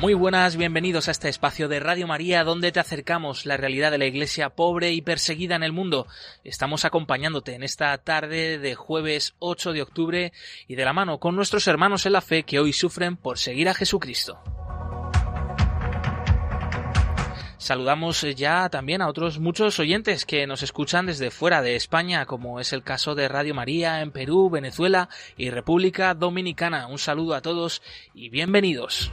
[0.00, 3.98] Muy buenas, bienvenidos a este espacio de Radio María donde te acercamos la realidad de
[3.98, 6.06] la iglesia pobre y perseguida en el mundo.
[6.42, 10.32] Estamos acompañándote en esta tarde de jueves 8 de octubre
[10.66, 13.68] y de la mano con nuestros hermanos en la fe que hoy sufren por seguir
[13.68, 14.40] a Jesucristo.
[17.58, 22.58] Saludamos ya también a otros muchos oyentes que nos escuchan desde fuera de España, como
[22.58, 26.86] es el caso de Radio María en Perú, Venezuela y República Dominicana.
[26.86, 27.82] Un saludo a todos
[28.14, 29.12] y bienvenidos.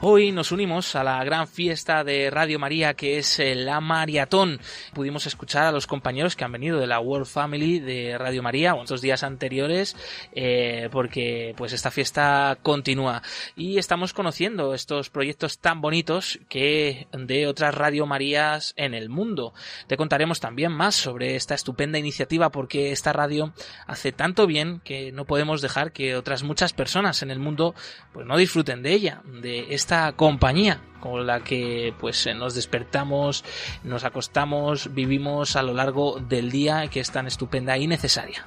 [0.00, 4.60] Hoy nos unimos a la gran fiesta de Radio María que es eh, la Maratón.
[4.94, 8.76] Pudimos escuchar a los compañeros que han venido de la World Family de Radio María
[8.80, 9.96] estos días anteriores
[10.30, 13.22] eh, porque pues esta fiesta continúa
[13.56, 19.52] y estamos conociendo estos proyectos tan bonitos que de otras Radio Marías en el mundo.
[19.88, 23.52] Te contaremos también más sobre esta estupenda iniciativa porque esta radio
[23.88, 27.74] hace tanto bien que no podemos dejar que otras muchas personas en el mundo
[28.12, 32.54] pues no disfruten de ella, de esta esta compañía con la que pues eh, nos
[32.54, 33.42] despertamos,
[33.84, 38.44] nos acostamos, vivimos a lo largo del día que es tan estupenda y necesaria.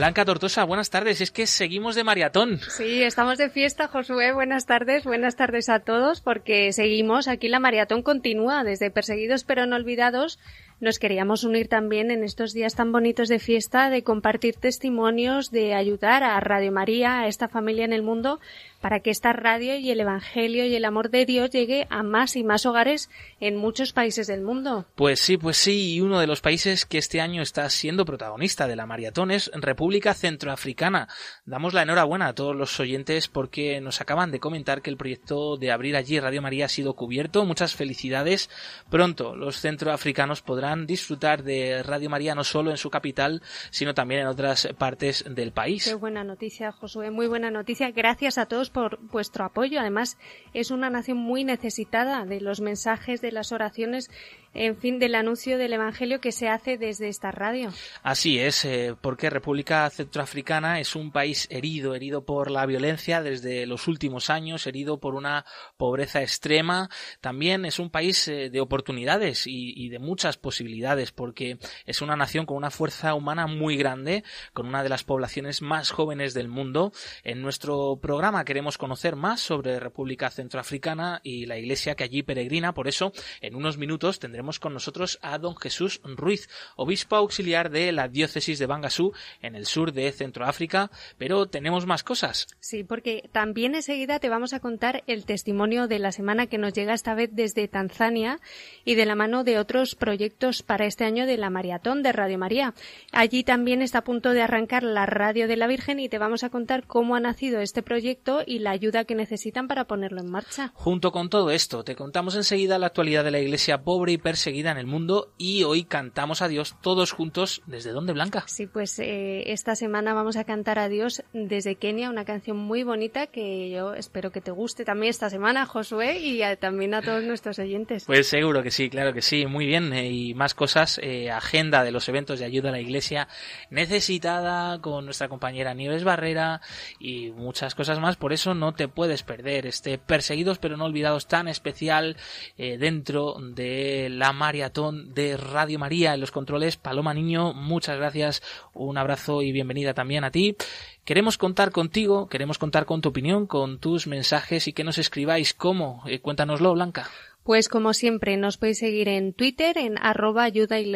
[0.00, 1.20] Blanca Tortosa, buenas tardes.
[1.20, 2.58] Es que seguimos de maratón.
[2.70, 4.32] Sí, estamos de fiesta, Josué.
[4.32, 7.28] Buenas tardes, buenas tardes a todos, porque seguimos.
[7.28, 10.38] Aquí la maratón continúa desde Perseguidos pero no olvidados
[10.80, 15.74] nos queríamos unir también en estos días tan bonitos de fiesta, de compartir testimonios, de
[15.74, 18.40] ayudar a Radio María, a esta familia en el mundo,
[18.80, 22.36] para que esta radio y el Evangelio y el amor de Dios llegue a más
[22.36, 23.10] y más hogares
[23.40, 24.86] en muchos países del mundo.
[24.94, 28.66] Pues sí, pues sí, y uno de los países que este año está siendo protagonista
[28.66, 31.08] de la maratón es República Centroafricana.
[31.44, 35.56] Damos la enhorabuena a todos los oyentes porque nos acaban de comentar que el proyecto
[35.56, 37.44] de abrir allí Radio María ha sido cubierto.
[37.44, 38.50] Muchas felicidades.
[38.90, 44.22] Pronto los centroafricanos podrán disfrutar de Radio María no solo en su capital, sino también
[44.22, 45.84] en otras partes del país.
[45.84, 47.90] Qué buena noticia, Josué, muy buena noticia.
[47.90, 49.80] Gracias a todos por vuestro apoyo.
[49.80, 50.16] Además,
[50.54, 54.10] es una nación muy necesitada de los mensajes, de las oraciones
[54.52, 57.72] en fin, del anuncio del Evangelio que se hace desde esta radio.
[58.02, 63.66] Así es, eh, porque República Centroafricana es un país herido, herido por la violencia desde
[63.66, 65.44] los últimos años, herido por una
[65.76, 66.90] pobreza extrema.
[67.20, 72.16] También es un país eh, de oportunidades y, y, de muchas posibilidades, porque es una
[72.16, 76.48] nación con una fuerza humana muy grande, con una de las poblaciones más jóvenes del
[76.48, 76.92] mundo.
[77.22, 82.74] En nuestro programa queremos conocer más sobre República Centroafricana y la iglesia que allí peregrina.
[82.74, 87.92] Por eso, en unos minutos tendremos con nosotros a don Jesús Ruiz, obispo auxiliar de
[87.92, 89.12] la diócesis de Bangasú,
[89.42, 92.46] en el sur de Centroáfrica, pero tenemos más cosas.
[92.60, 96.72] Sí, porque también enseguida te vamos a contar el testimonio de la semana que nos
[96.72, 98.40] llega esta vez desde Tanzania
[98.84, 102.38] y de la mano de otros proyectos para este año de la maratón de Radio
[102.38, 102.74] María.
[103.12, 106.44] Allí también está a punto de arrancar la radio de la Virgen y te vamos
[106.44, 110.28] a contar cómo ha nacido este proyecto y la ayuda que necesitan para ponerlo en
[110.28, 110.72] marcha.
[110.74, 114.72] Junto con todo esto, te contamos enseguida la actualidad de la Iglesia pobre y perseguida
[114.72, 117.62] en el mundo y hoy cantamos a Dios todos juntos.
[117.66, 118.42] ¿Desde dónde, Blanca?
[118.48, 122.82] Sí, pues eh, esta semana vamos a cantar a Dios desde Kenia, una canción muy
[122.82, 127.22] bonita que yo espero que te guste también esta semana, Josué, y también a todos
[127.22, 128.04] nuestros oyentes.
[128.06, 129.92] Pues seguro que sí, claro que sí, muy bien.
[129.92, 133.28] Eh, y más cosas, eh, agenda de los eventos de ayuda a la Iglesia
[133.70, 136.60] necesitada con nuestra compañera Nieves Barrera
[136.98, 138.16] y muchas cosas más.
[138.16, 142.16] Por eso no te puedes perder este Perseguidos pero no olvidados tan especial
[142.56, 146.76] dentro de la maratón de Radio María en los controles.
[146.76, 148.42] Paloma Niño, muchas gracias,
[148.72, 150.56] un abrazo y bienvenida también a ti.
[151.04, 155.54] Queremos contar contigo, queremos contar con tu opinión, con tus mensajes y que nos escribáis
[155.54, 156.02] cómo.
[156.06, 157.08] Eh, cuéntanoslo, Blanca.
[157.42, 160.92] Pues como siempre, nos podéis seguir en Twitter, en arroba ayuda y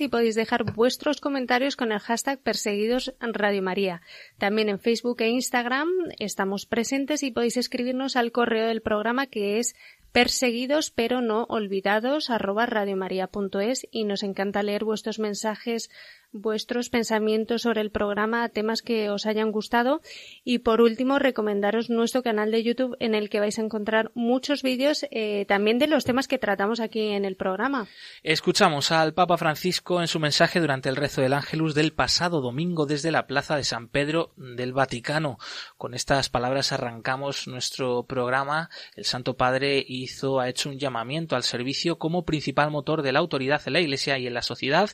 [0.00, 4.00] y podéis dejar vuestros comentarios con el hashtag perseguidos Radio María.
[4.38, 5.88] También en Facebook e Instagram
[6.18, 9.74] estamos presentes y podéis escribirnos al correo del programa que es
[10.12, 15.90] perseguidos pero no olvidados arroba radiomaria.es y nos encanta leer vuestros mensajes,
[16.32, 20.00] vuestros pensamientos sobre el programa, temas que os hayan gustado
[20.44, 24.62] y por último recomendaros nuestro canal de YouTube en el que vais a encontrar muchos
[24.62, 27.88] vídeos eh, también de los temas que tratamos aquí en el programa.
[28.22, 32.86] Escuchamos al Papa Francisco en su mensaje durante el rezo del Ángelus del pasado domingo
[32.86, 35.38] desde la Plaza de San Pedro del Vaticano.
[35.76, 38.70] Con estas palabras arrancamos nuestro programa.
[38.94, 43.18] El Santo Padre hizo, ha hecho un llamamiento al servicio como principal motor de la
[43.18, 44.90] autoridad en la Iglesia y en la sociedad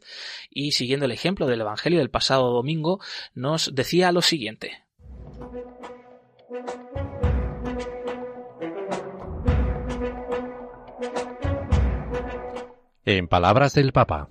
[0.50, 3.00] y siguiendo el ejemplo del Evangelio del pasado domingo
[3.34, 4.84] nos decía lo siguiente.
[13.04, 14.28] En palabras del Papa.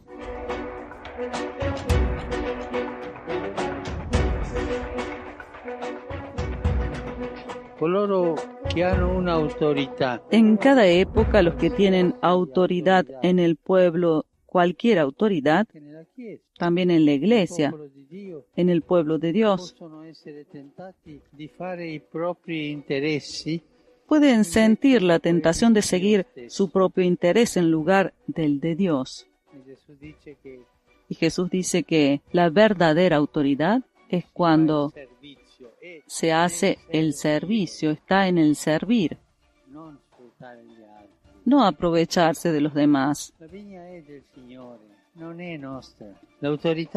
[10.31, 14.24] En cada época los que tienen autoridad en el pueblo,
[14.55, 15.67] cualquier autoridad,
[16.57, 17.75] también en la iglesia,
[18.55, 19.75] en el pueblo de Dios,
[24.07, 29.27] pueden sentir la tentación de seguir su propio interés en lugar del de Dios.
[31.09, 34.93] Y Jesús dice que la verdadera autoridad es cuando
[36.07, 39.17] se hace el servicio, está en el servir,
[41.45, 43.33] no aprovecharse de los demás.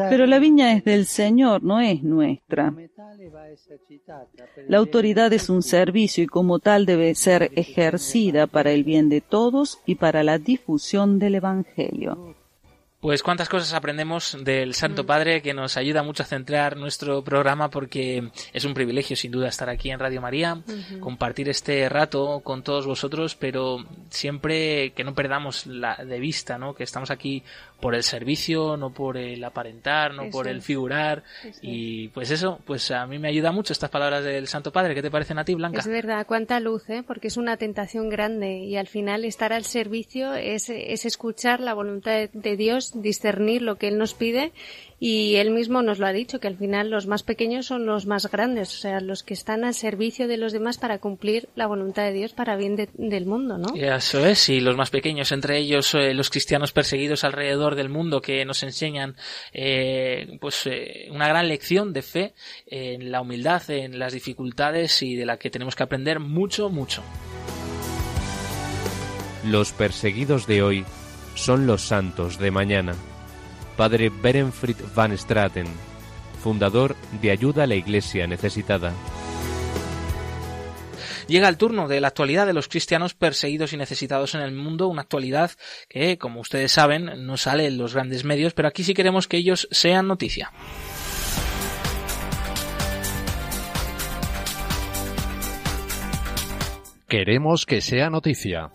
[0.09, 2.73] Pero la viña es del Señor, no es nuestra.
[4.67, 9.21] La autoridad es un servicio y como tal debe ser ejercida para el bien de
[9.21, 12.35] todos y para la difusión del Evangelio.
[13.01, 15.05] Pues cuántas cosas aprendemos del Santo mm.
[15.05, 19.47] Padre que nos ayuda mucho a centrar nuestro programa porque es un privilegio sin duda
[19.47, 20.61] estar aquí en Radio María,
[20.99, 26.75] compartir este rato con todos vosotros, pero siempre que no perdamos la de vista, ¿no?
[26.75, 27.41] Que estamos aquí
[27.79, 31.23] por el servicio, no por el aparentar, no por el figurar
[31.61, 34.95] y pues eso, pues a mí me ayuda mucho estas palabras del Santo Padre.
[34.95, 35.79] ¿Qué te parecen a ti, Blanca?
[35.79, 37.03] Es verdad, cuánta luz, ¿eh?
[37.05, 41.73] Porque es una tentación grande y al final estar al servicio es, es escuchar la
[41.73, 44.51] voluntad de Dios discernir lo que Él nos pide
[44.99, 48.05] y Él mismo nos lo ha dicho, que al final los más pequeños son los
[48.05, 51.67] más grandes, o sea, los que están al servicio de los demás para cumplir la
[51.67, 53.73] voluntad de Dios para bien del mundo, ¿no?
[53.75, 58.21] Eso es, y los más pequeños, entre ellos eh, los cristianos perseguidos alrededor del mundo
[58.21, 59.15] que nos enseñan
[59.53, 62.33] eh, pues eh, una gran lección de fe
[62.67, 67.03] en la humildad, en las dificultades y de la que tenemos que aprender mucho, mucho.
[69.45, 70.85] Los perseguidos de hoy
[71.35, 72.95] son los santos de mañana.
[73.79, 75.65] Padre Berenfried van Straten,
[76.43, 78.91] fundador de Ayuda a la Iglesia Necesitada.
[81.29, 84.89] Llega el turno de la actualidad de los cristianos perseguidos y necesitados en el mundo,
[84.89, 85.51] una actualidad
[85.87, 89.37] que, como ustedes saben, no sale en los grandes medios, pero aquí sí queremos que
[89.37, 90.51] ellos sean noticia.
[97.07, 98.71] Queremos que sea noticia.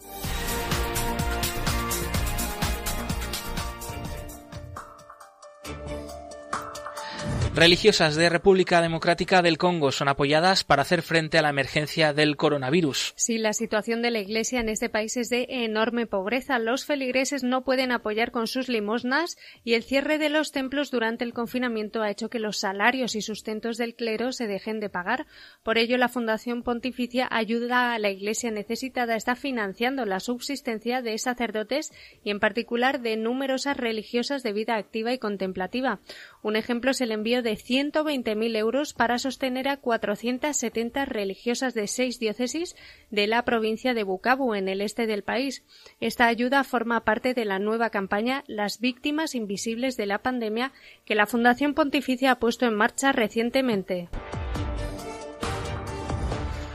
[7.55, 12.37] Religiosas de República Democrática del Congo son apoyadas para hacer frente a la emergencia del
[12.37, 13.13] coronavirus.
[13.15, 16.59] Sí, la situación de la Iglesia en este país es de enorme pobreza.
[16.59, 21.23] Los feligreses no pueden apoyar con sus limosnas y el cierre de los templos durante
[21.23, 25.25] el confinamiento ha hecho que los salarios y sustentos del clero se dejen de pagar.
[25.63, 31.17] Por ello, la Fundación Pontificia Ayuda a la Iglesia Necesitada está financiando la subsistencia de
[31.19, 31.93] sacerdotes
[32.25, 36.01] y, en particular, de numerosas religiosas de vida activa y contemplativa.
[36.45, 42.19] Un ejemplo es el envío de 120.000 euros para sostener a 470 religiosas de seis
[42.19, 42.77] diócesis
[43.11, 45.65] de la provincia de Bukavu, en el este del país.
[46.01, 50.73] Esta ayuda forma parte de la nueva campaña Las víctimas invisibles de la pandemia
[51.07, 54.11] que la Fundación Pontificia ha puesto en marcha recientemente.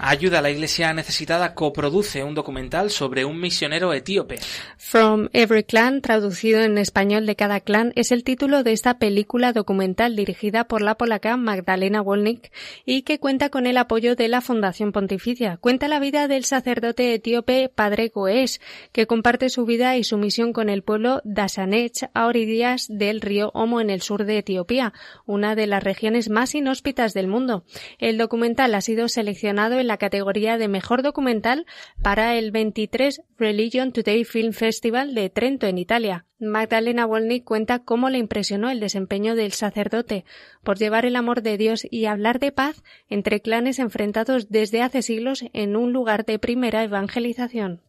[0.01, 4.39] Ayuda a la Iglesia Necesitada coproduce un documental sobre un misionero etíope.
[4.77, 9.51] From Every Clan, traducido en español de cada clan, es el título de esta película
[9.51, 12.50] documental dirigida por la polaca Magdalena Wolnik
[12.86, 15.58] y que cuenta con el apoyo de la Fundación Pontificia.
[15.58, 18.62] Cuenta la vida del sacerdote etíope Padre Goes,
[18.94, 23.51] que comparte su vida y su misión con el pueblo Dasanech a orillas del río
[23.53, 24.94] Omo en el sur de Etiopía,
[25.25, 27.65] una de las regiones más inhóspitas del mundo.
[27.98, 31.65] El documental ha sido seleccionado en la categoría de Mejor Documental
[32.01, 36.25] para el 23 Religion Today Film Festival de Trento, en Italia.
[36.39, 40.24] Magdalena Wolny cuenta cómo le impresionó el desempeño del sacerdote
[40.63, 45.01] por llevar el amor de Dios y hablar de paz entre clanes enfrentados desde hace
[45.01, 47.81] siglos en un lugar de primera evangelización.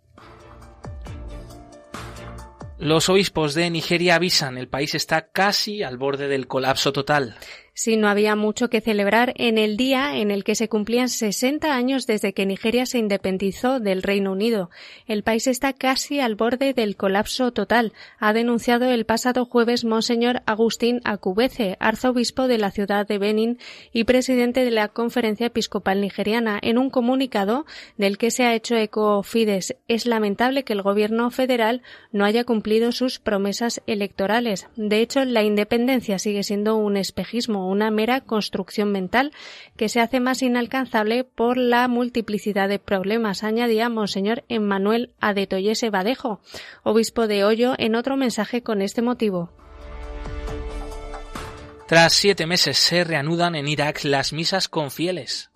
[2.81, 7.37] Los obispos de Nigeria avisan, el país está casi al borde del colapso total.
[7.83, 11.75] Sí, no había mucho que celebrar en el día en el que se cumplían 60
[11.75, 14.69] años desde que Nigeria se independizó del Reino Unido.
[15.07, 20.43] El país está casi al borde del colapso total, ha denunciado el pasado jueves Monseñor
[20.45, 23.59] Agustín Akubece, arzobispo de la ciudad de Benin
[23.95, 27.65] y presidente de la Conferencia Episcopal Nigeriana, en un comunicado
[27.97, 29.75] del que se ha hecho eco Fides.
[29.89, 31.81] Es lamentable que el gobierno federal
[32.13, 34.69] no haya cumplido sus promesas electorales.
[34.77, 39.33] De hecho, la independencia sigue siendo un espejismo una mera construcción mental
[39.77, 46.41] que se hace más inalcanzable por la multiplicidad de problemas, añadía Monseñor Emmanuel Adetoyese Badejo,
[46.83, 49.51] obispo de Hoyo, en otro mensaje con este motivo.
[51.87, 55.50] Tras siete meses se reanudan en Irak las misas con fieles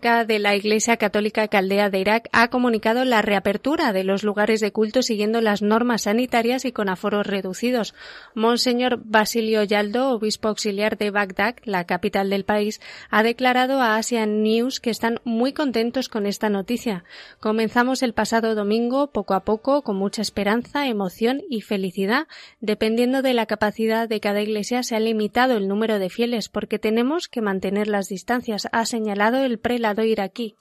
[0.00, 4.70] de la Iglesia Católica Caldea de Irak ha comunicado la reapertura de los lugares de
[4.70, 7.96] culto siguiendo las normas sanitarias y con aforos reducidos.
[8.32, 14.44] Monseñor Basilio Yaldo, obispo auxiliar de Bagdad, la capital del país, ha declarado a Asian
[14.44, 17.02] News que están muy contentos con esta noticia.
[17.40, 22.28] Comenzamos el pasado domingo poco a poco con mucha esperanza, emoción y felicidad.
[22.60, 26.78] Dependiendo de la capacidad de cada iglesia se ha limitado el número de fieles porque
[26.78, 30.56] tenemos que mantener las distancias, ha señalado el prelado ir aquí.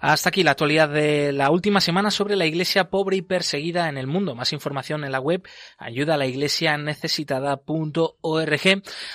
[0.00, 3.98] Hasta aquí la actualidad de la última semana sobre la iglesia pobre y perseguida en
[3.98, 4.36] el mundo.
[4.36, 5.42] Más información en la web
[5.76, 6.78] ayuda a la iglesia.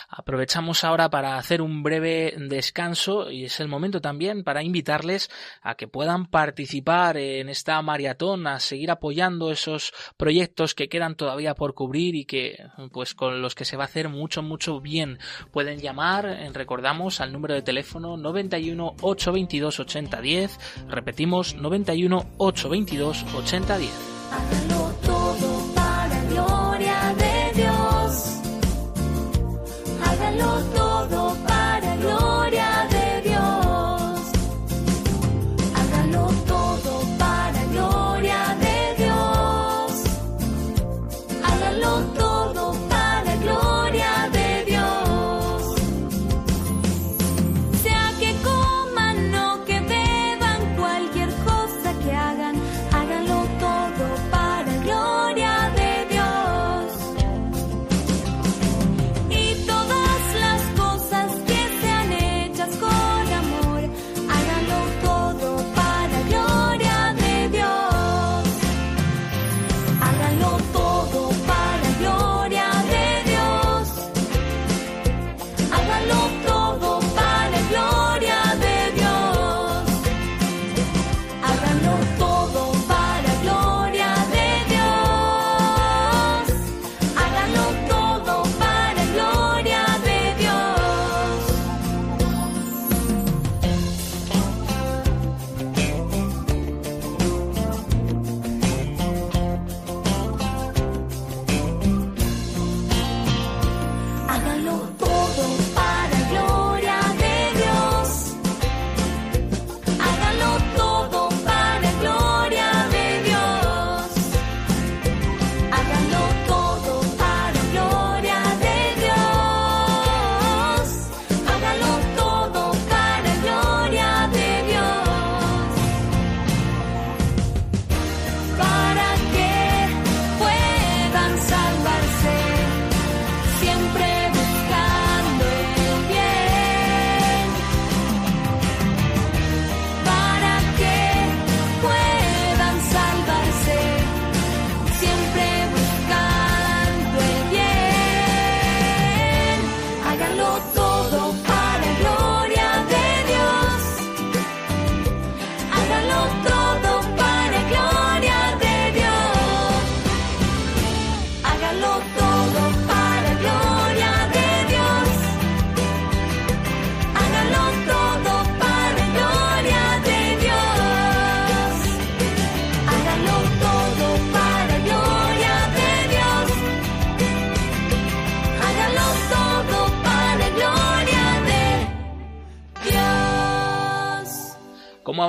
[0.09, 5.29] Aprovechamos ahora para hacer un breve descanso y es el momento también para invitarles
[5.61, 11.55] a que puedan participar en esta maratón, a seguir apoyando esos proyectos que quedan todavía
[11.55, 12.57] por cubrir y que
[12.91, 15.17] pues con los que se va a hacer mucho mucho bien.
[15.51, 24.12] Pueden llamar, recordamos, al número de teléfono 91 822 8010 Repetimos 91 822 8010.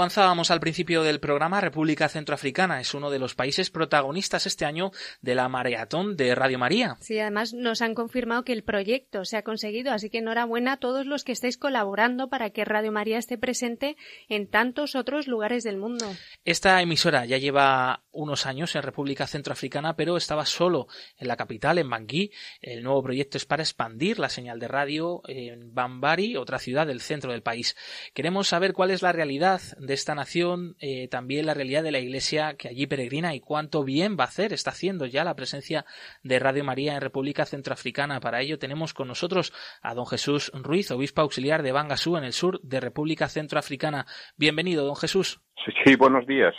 [0.05, 4.91] Avanzábamos al principio del programa, República Centroafricana es uno de los países protagonistas este año
[5.23, 6.99] de la maratón de Radio María.
[7.01, 10.77] Sí, además nos han confirmado que el proyecto se ha conseguido, así que enhorabuena a
[10.77, 13.97] todos los que estáis colaborando para que Radio María esté presente
[14.29, 16.05] en tantos otros lugares del mundo.
[16.45, 20.87] Esta emisora ya lleva unos años en República Centroafricana, pero estaba solo
[21.19, 22.31] en la capital, en Bangui.
[22.61, 27.01] El nuevo proyecto es para expandir la señal de radio en Bambari, otra ciudad del
[27.01, 27.77] centro del país.
[28.15, 31.99] Queremos saber cuál es la realidad de esta nación, eh, también la realidad de la
[31.99, 35.85] Iglesia que allí peregrina y cuánto bien va a hacer, está haciendo ya la presencia
[36.23, 38.21] de Radio María en República Centroafricana.
[38.21, 39.53] Para ello tenemos con nosotros
[39.83, 44.07] a don Jesús Ruiz, obispo auxiliar de Bangasú en el sur de República Centroafricana.
[44.37, 45.41] Bienvenido, don Jesús.
[45.85, 46.55] Sí, buenos días.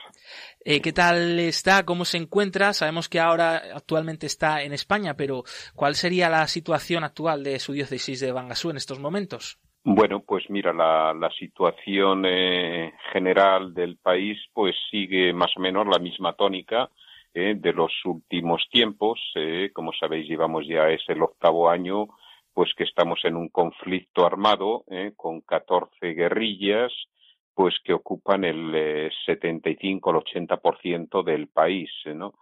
[0.68, 1.86] Eh, ¿Qué tal está?
[1.86, 2.74] ¿Cómo se encuentra?
[2.74, 5.44] Sabemos que ahora actualmente está en España, pero
[5.76, 9.60] ¿cuál sería la situación actual de su diócesis de Bangasú en estos momentos?
[9.84, 16.00] Bueno, pues mira, la, situación eh, general del país pues sigue más o menos la
[16.00, 16.90] misma tónica
[17.36, 19.22] eh, de los últimos tiempos.
[19.72, 22.08] Como sabéis, llevamos ya es el octavo año
[22.56, 24.84] pues que estamos en un conflicto armado
[25.16, 26.92] con 14 guerrillas
[27.56, 32.36] pues que ocupan el eh, 75 al 80% del país, ¿no?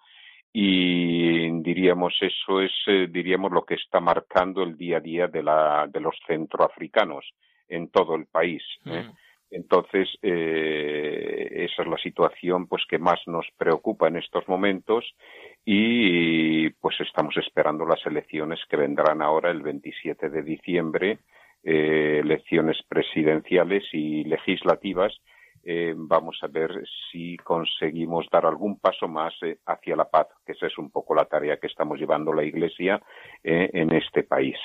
[0.56, 5.42] y diríamos eso es eh, diríamos lo que está marcando el día a día de
[5.42, 7.26] la de los centroafricanos
[7.68, 9.04] en todo el país ¿eh?
[9.04, 9.12] Mm.
[9.50, 15.16] entonces eh, esa es la situación pues que más nos preocupa en estos momentos
[15.66, 21.18] y pues estamos esperando las elecciones que vendrán ahora el 27 de diciembre
[21.64, 25.14] eh, elecciones presidenciales y legislativas
[25.66, 30.52] eh, vamos a ver si conseguimos dar algún paso más eh, hacia la paz, que
[30.52, 33.02] esa es un poco la tarea que estamos llevando la Iglesia
[33.42, 34.58] eh, en este país.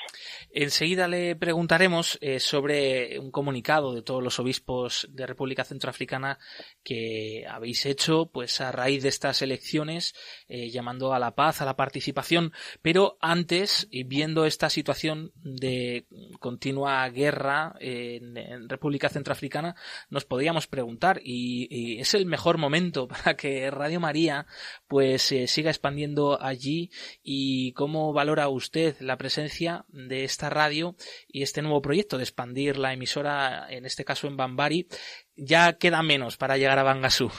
[0.51, 6.37] Enseguida le preguntaremos sobre un comunicado de todos los obispos de República Centroafricana
[6.83, 10.13] que habéis hecho, pues a raíz de estas elecciones,
[10.47, 12.51] llamando a la paz, a la participación.
[12.81, 16.07] Pero antes, y viendo esta situación de
[16.39, 19.75] continua guerra en, en República Centroafricana,
[20.09, 20.88] nos podíamos preguntar
[21.23, 24.45] y, es el mejor momento para que Radio María
[24.87, 26.89] pues eh, siga expandiendo allí
[27.23, 30.95] y cómo valora usted la presencia de esta radio
[31.27, 34.87] y este nuevo proyecto de expandir la emisora en este caso en Bambari
[35.35, 37.29] ya queda menos para llegar a Bangasú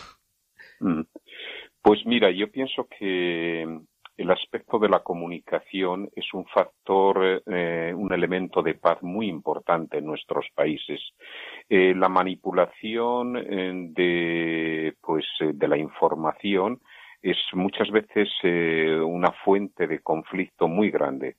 [0.81, 1.03] Mm.
[1.83, 3.63] Pues mira, yo pienso que
[4.17, 9.99] el aspecto de la comunicación es un factor, eh, un elemento de paz muy importante
[9.99, 11.01] en nuestros países.
[11.73, 16.81] Eh, la manipulación eh, de, pues, eh, de la información
[17.23, 21.37] es muchas veces una fuente de conflicto muy grande.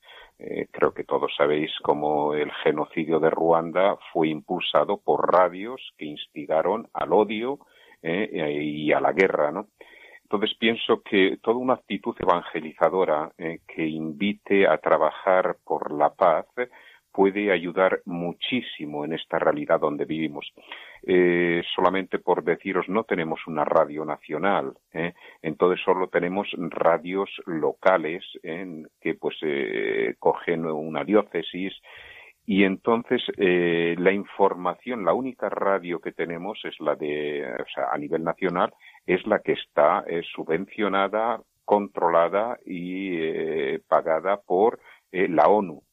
[0.71, 6.87] Creo que todos sabéis cómo el genocidio de Ruanda fue impulsado por radios que instigaron
[6.93, 7.57] al odio
[8.03, 9.69] y a la guerra, ¿no?
[10.21, 16.45] Entonces pienso que toda una actitud evangelizadora que invite a trabajar por la paz
[17.11, 20.51] puede ayudar muchísimo en esta realidad donde vivimos.
[21.03, 25.13] Eh, solamente por deciros, no tenemos una radio nacional, ¿eh?
[25.41, 28.83] entonces solo tenemos radios locales ¿eh?
[28.99, 29.35] que pues
[30.19, 31.73] cogen una diócesis
[32.45, 37.97] y entonces la información, la única radio que tenemos es la de, o sea, a
[37.97, 38.73] nivel nacional,
[39.05, 40.03] es la que está
[40.35, 44.79] subvencionada, controlada y pagada por
[45.11, 45.83] la ONU.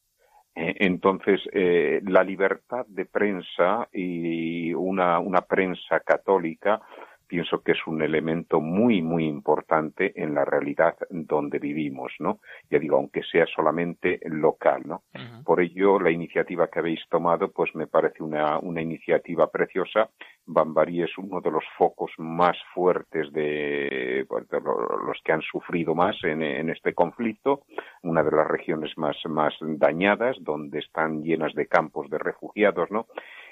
[0.59, 6.81] Eh, Entonces, eh, la libertad de prensa y una, una prensa católica
[7.29, 12.39] pienso que es un elemento muy, muy importante en la realidad donde vivimos, ¿no?
[12.71, 15.03] Ya digo, aunque sea solamente local, ¿no?
[15.45, 20.09] Por ello, la iniciativa que habéis tomado, pues me parece una, una iniciativa preciosa.
[20.45, 25.41] Bambari es uno de los focos más fuertes de, pues, de lo- los que han
[25.43, 27.61] sufrido más en, en este conflicto,
[28.01, 33.05] una de las regiones más, más dañadas, donde están llenas de campos de refugiados, ¿no?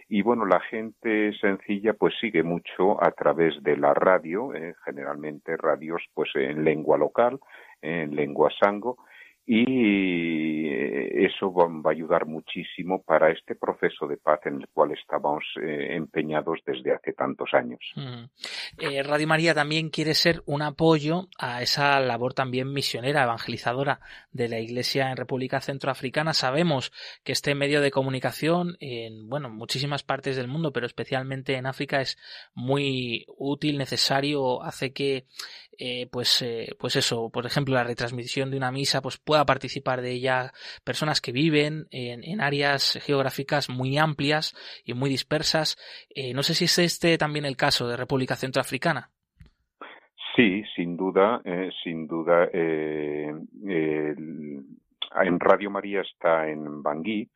[0.09, 5.57] Y bueno, la gente sencilla pues sigue mucho a través de la radio, eh, generalmente
[5.57, 7.39] radios pues en lengua local,
[7.81, 8.97] en lengua sango,
[9.49, 14.91] y eh, eso va, a ayudar muchísimo para este proceso de paz en el cual
[14.91, 17.79] estábamos eh, empeñados desde hace tantos años.
[17.95, 18.29] Ujú.
[18.77, 24.01] Eh, Radio María también quiere ser un apoyo a esa labor también misionera, evangelizadora
[24.33, 26.33] de la Iglesia en República Centroafricana.
[26.33, 26.91] Sabemos
[27.23, 32.01] que este medio de comunicación en bueno muchísimas partes del mundo, pero especialmente en África
[32.01, 32.17] es
[32.53, 35.25] muy útil, necesario, hace que
[35.77, 40.01] eh, pues, eh, pues eso, por ejemplo, la retransmisión de una misa, pues pueda participar
[40.01, 40.51] de ella
[40.83, 45.77] personas que viven en, en áreas geográficas muy amplias y muy dispersas.
[46.33, 49.09] no sé si es este también el caso de República Centroafricana.
[50.35, 51.41] Sí, sin duda,
[51.83, 52.49] sin duda.
[52.53, 53.47] en
[55.39, 57.29] Radio María está en Bangui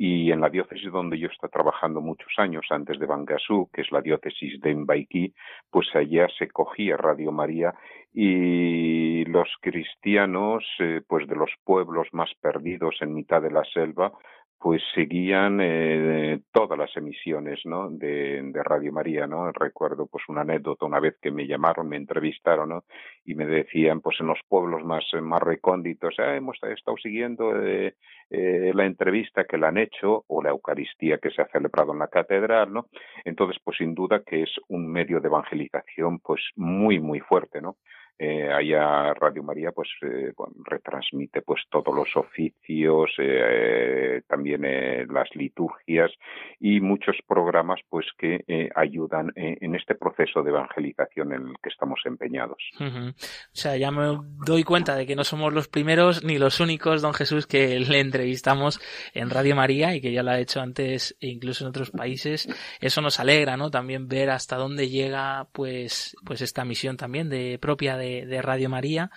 [0.00, 3.90] y en la diócesis donde yo estoy trabajando muchos años antes de Bangasú, que es
[3.90, 5.34] la diócesis de Mbaiki,
[5.70, 7.74] pues allá se cogía Radio María
[8.14, 14.12] y los cristianos, eh, pues de los pueblos más perdidos en mitad de la selva,
[14.58, 17.90] pues seguían eh, todas las emisiones ¿no?
[17.90, 19.52] de, Radio María, ¿no?
[19.52, 22.84] Recuerdo pues una anécdota una vez que me llamaron, me entrevistaron, ¿no?
[23.24, 27.94] Y me decían, pues en los pueblos más, más recónditos, ah, hemos estado siguiendo eh,
[28.30, 32.00] eh, la entrevista que le han hecho o la Eucaristía que se ha celebrado en
[32.00, 32.88] la catedral, ¿no?
[33.24, 37.76] Entonces, pues sin duda que es un medio de evangelización pues muy, muy fuerte, ¿no?
[38.18, 40.32] Eh, allá Radio María pues eh,
[40.64, 46.10] retransmite pues todos los oficios eh, también eh, las liturgias
[46.58, 51.68] y muchos programas pues que eh, ayudan en este proceso de evangelización en el que
[51.68, 52.58] estamos empeñados.
[52.80, 53.12] O
[53.52, 57.14] sea ya me doy cuenta de que no somos los primeros ni los únicos don
[57.14, 58.80] Jesús que le entrevistamos
[59.14, 62.48] en Radio María y que ya lo ha hecho antes incluso en otros países.
[62.80, 67.58] Eso nos alegra no también ver hasta dónde llega pues pues esta misión también de
[67.60, 69.10] propia de de, Radio María.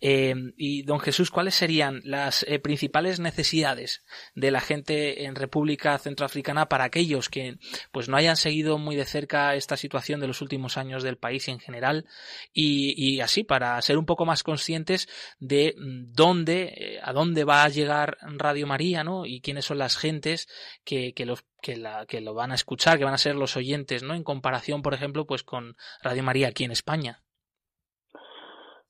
[0.00, 5.98] Eh, y don Jesús, ¿cuáles serían las eh, principales necesidades de la gente en República
[5.98, 7.58] Centroafricana para aquellos que
[7.92, 11.48] pues no hayan seguido muy de cerca esta situación de los últimos años del país
[11.48, 12.06] en general
[12.52, 15.08] y, así para ser un poco más conscientes
[15.38, 19.26] de mm, dónde, eh, a dónde va a llegar Radio María, ¿no?
[19.26, 20.48] Y quiénes son las gentes
[20.84, 23.56] que, que los que, la, que lo van a escuchar, que van a ser los
[23.56, 24.14] oyentes, ¿no?
[24.14, 27.22] En comparación, por ejemplo, pues con Radio María aquí en España.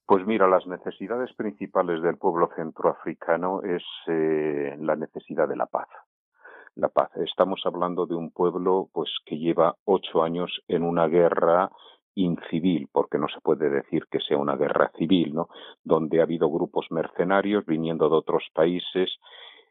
[0.09, 5.87] Pues mira, las necesidades principales del pueblo centroafricano es eh, la necesidad de la paz.
[6.77, 7.11] La paz.
[7.17, 11.71] Estamos hablando de un pueblo, pues, que lleva ocho años en una guerra
[12.15, 15.49] incivil, porque no se puede decir que sea una guerra civil, ¿no?
[15.85, 19.11] Donde ha habido grupos mercenarios viniendo de otros países.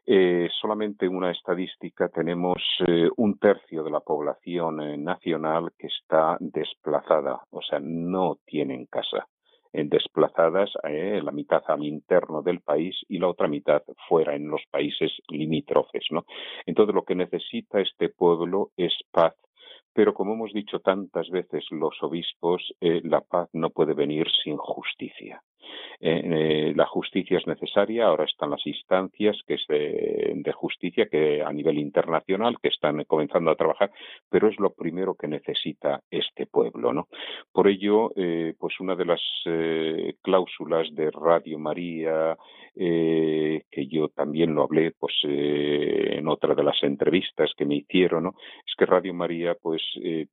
[0.06, 7.40] Eh, solamente una estadística tenemos eh, un tercio de la población nacional que está desplazada,
[7.50, 9.26] o sea, no tienen casa
[9.72, 14.62] desplazadas, eh, la mitad al interno del país y la otra mitad fuera, en los
[14.70, 16.06] países limítrofes.
[16.10, 16.24] ¿no?
[16.66, 19.34] Entonces, lo que necesita este pueblo es paz.
[19.92, 24.56] Pero como hemos dicho tantas veces los obispos, eh, la paz no puede venir sin
[24.56, 25.42] justicia.
[26.00, 31.52] Eh, la justicia es necesaria, ahora están las instancias que es de, justicia que a
[31.52, 33.92] nivel internacional que están comenzando a trabajar,
[34.28, 37.06] pero es lo primero que necesita este pueblo, ¿no?
[37.52, 42.36] Por ello, eh, pues una de las eh, cláusulas de Radio María
[42.74, 48.34] que yo también lo hablé, pues en otra de las entrevistas que me hicieron, ¿no?
[48.64, 49.82] Es que Radio María, pues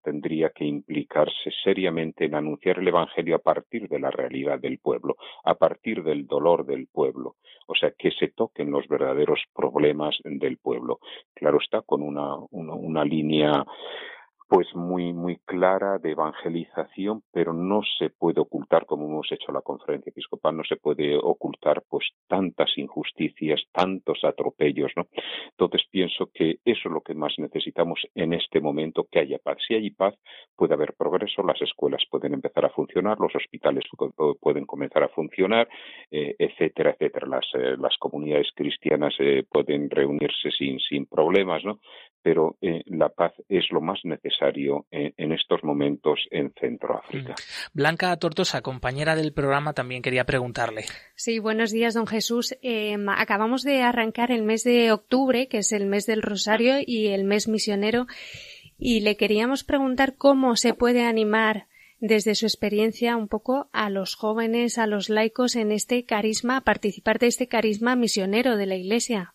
[0.03, 5.17] tendría que implicarse seriamente en anunciar el Evangelio a partir de la realidad del pueblo,
[5.43, 7.35] a partir del dolor del pueblo,
[7.67, 10.99] o sea, que se toquen los verdaderos problemas del pueblo.
[11.33, 13.65] Claro está, con una, una, línea
[14.47, 19.61] pues muy muy clara de evangelización, pero no se puede ocultar como hemos hecho la
[19.61, 25.07] conferencia episcopal, no se puede ocultar pues tantas injusticias, tantos atropellos, ¿no?
[25.51, 29.57] Entonces pienso que eso es lo que más necesitamos en este momento, que haya paz.
[29.67, 30.15] Si hay paz,
[30.55, 33.83] puede haber progreso, las escuelas pueden empezar a funcionar, los hospitales
[34.39, 35.67] pueden comenzar a funcionar,
[36.11, 37.27] eh, etcétera, etcétera.
[37.27, 41.79] Las, eh, las comunidades cristianas eh, pueden reunirse sin, sin problemas, ¿no?
[42.25, 42.57] Pero
[42.87, 47.33] la paz es lo más necesario en, estos momentos en Centroáfrica.
[47.33, 47.77] Mm.
[47.77, 50.85] Blanca Tortosa, compañera del programa, también quería preguntarle.
[51.13, 52.57] Sí, buenos días, don Jesús.
[52.63, 57.09] Em, acabamos de arrancar el mes de octubre, que es el mes del Rosario y
[57.09, 58.07] el mes misionero,
[58.79, 61.67] y le queríamos preguntar cómo se puede animar
[61.99, 66.61] desde su experiencia un poco a los jóvenes, a los laicos en este carisma, a
[66.61, 69.34] participar de este carisma misionero de la Iglesia.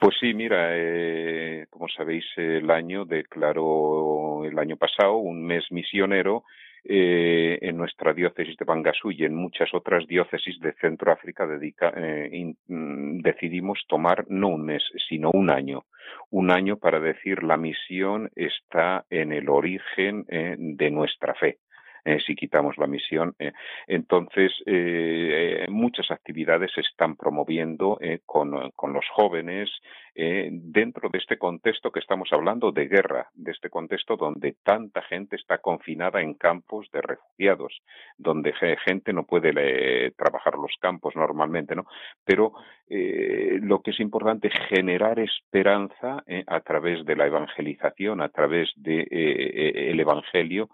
[0.00, 6.44] Pues sí, mira, eh, como sabéis, el año declaró el año pasado un mes misionero
[6.86, 11.48] eh, en nuestra diócesis de Bangasú y en muchas otras diócesis de Centroáfrica
[11.96, 15.84] eh, mm, decidimos tomar no un mes, sino un año.
[16.30, 21.56] Un año para decir la misión está en el origen eh, de nuestra fe.
[22.26, 23.34] Si quitamos la misión.
[23.86, 24.52] entonces,
[25.68, 29.70] muchas actividades se están promoviendo con, con, los jóvenes
[30.14, 35.36] dentro de este contexto que estamos hablando de guerra, de este contexto donde tanta gente
[35.36, 37.82] está confinada en campos de refugiados,
[38.16, 38.52] donde
[38.84, 41.86] gente no puede trabajar los campos normalmente, ¿no?
[42.24, 42.52] Pero
[42.88, 49.06] lo que es importante es generar esperanza a través de la evangelización, a través del
[49.08, 50.68] de, el Evangelio,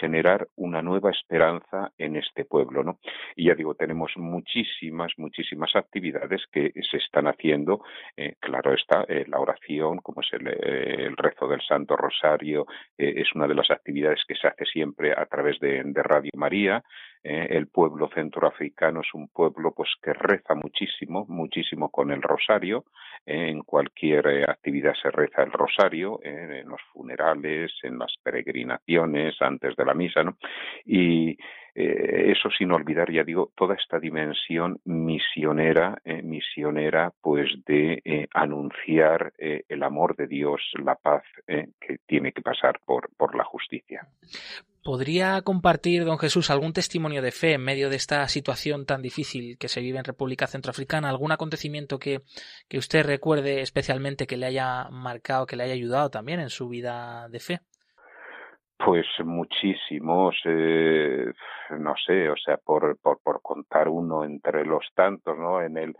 [0.00, 2.98] generar una nueva esperanza en este pueblo, ¿no?
[3.34, 7.82] Y ya digo, tenemos muchísimas, muchísimas actividades que se están haciendo.
[8.16, 13.34] Eh, claro está, eh, la oración, como es el, eh, rezo del Santo Rosario, es
[13.34, 16.82] una de las actividades que se hace siempre a través de, de Radio María.
[17.22, 22.84] el pueblo centroafricano es un pueblo pues que reza muchísimo, muchísimo con el rosario.
[23.26, 29.84] En cualquier actividad se reza el rosario, en los funerales, en las peregrinaciones, antes de
[29.84, 30.36] la misa, ¿no?
[30.84, 31.36] Y
[31.78, 38.26] eh, eso sin olvidar, ya digo, toda esta dimensión misionera, eh, misionera, pues de eh,
[38.32, 44.06] anunciar el amor de Dios, la paz que tiene que pasar por, por la justicia.
[44.86, 49.58] ¿Podría compartir, don Jesús, algún testimonio de fe en medio de esta situación tan difícil
[49.58, 51.08] que se vive en República Centroafricana?
[51.08, 52.20] ¿Algún acontecimiento que,
[52.68, 56.68] que usted recuerde especialmente que le haya marcado, que le haya ayudado también en su
[56.68, 57.58] vida de fe?
[58.78, 61.32] Pues muchísimos, eh,
[61.80, 65.62] no sé, o sea, por, por, por contar uno entre los tantos, ¿no?
[65.62, 65.96] En el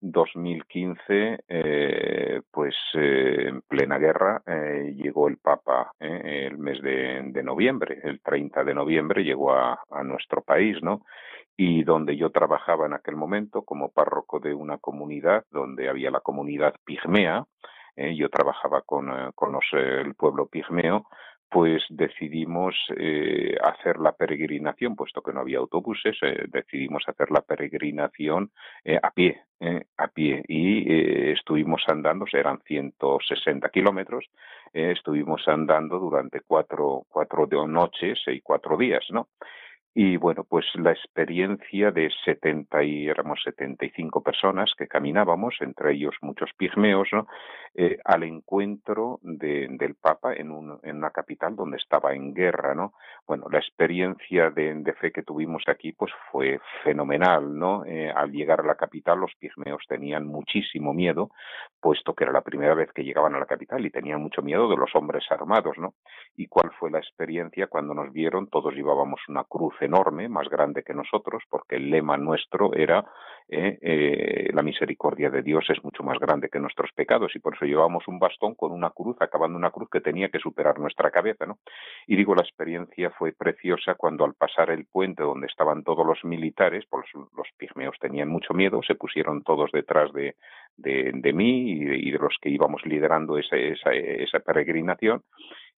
[0.00, 7.42] 2015, eh, pues eh, en plena guerra, eh, llegó el Papa eh, el mes de,
[7.42, 11.04] noviembre, el 30 de noviembre llegó a, a, nuestro país, ¿no?
[11.56, 16.20] Y donde yo trabajaba en aquel momento como párroco de una comunidad, donde había la
[16.20, 17.44] comunidad pigmea,
[18.14, 21.08] yo trabajaba con, con los, el pueblo pigmeo,
[21.50, 27.40] pues decidimos eh, hacer la peregrinación, puesto que no había autobuses, eh, decidimos hacer la
[27.40, 28.50] peregrinación
[28.84, 34.26] eh, a pie, eh, a pie, y eh, estuvimos andando, eran 160 kilómetros,
[34.72, 39.28] estuvimos andando durante cuatro, cuatro noches y cuatro días, ¿no?
[39.94, 46.14] Y bueno, pues la experiencia de 70 y éramos 75 personas que caminábamos, entre ellos
[46.20, 47.26] muchos pigmeos, ¿no?
[47.74, 52.74] eh, al encuentro de, del Papa en, un, en una capital donde estaba en guerra,
[52.74, 52.92] ¿no?
[53.26, 57.84] Bueno, la experiencia de, de fe que tuvimos aquí, pues fue fenomenal, ¿no?
[57.84, 61.30] Eh, al llegar a la capital, los pigmeos tenían muchísimo miedo,
[61.80, 64.68] puesto que era la primera vez que llegaban a la capital y tenían mucho miedo
[64.68, 65.94] de los hombres armados, ¿no?
[66.36, 68.48] ¿Y cuál fue la experiencia cuando nos vieron?
[68.48, 73.04] Todos llevábamos una cruz enorme, más grande que nosotros, porque el lema nuestro era
[73.50, 77.54] eh, eh, la misericordia de Dios es mucho más grande que nuestros pecados y por
[77.54, 81.10] eso llevábamos un bastón con una cruz, acabando una cruz que tenía que superar nuestra
[81.10, 81.58] cabeza, ¿no?
[82.06, 86.22] Y digo, la experiencia fue preciosa cuando al pasar el puente donde estaban todos los
[86.24, 90.36] militares, pues los, pigmeos tenían mucho miedo, se pusieron todos detrás de,
[90.76, 95.22] de, de mí y de, y de, los que íbamos liderando esa, esa, esa peregrinación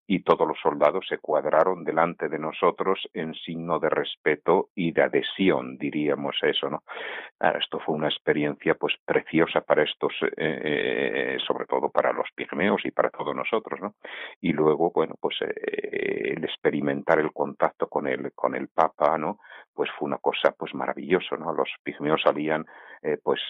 [0.06, 5.02] y todos los soldados se cuadraron delante de nosotros en signo de respeto y de
[5.02, 6.82] adhesión, diríamos eso, ¿no?
[7.38, 12.26] Claro, esto fue una experiencia pues preciosa para estos, eh, eh, sobre todo para los
[12.34, 13.94] pigmeos y para todos nosotros, ¿no?
[14.40, 19.38] Y luego, bueno, pues eh, el experimentar el contacto con el, con el Papa, ¿no?
[19.72, 21.52] Pues fue una cosa pues maravilloso, ¿no?
[21.52, 22.66] Los pigmeos salían
[23.02, 23.40] eh, pues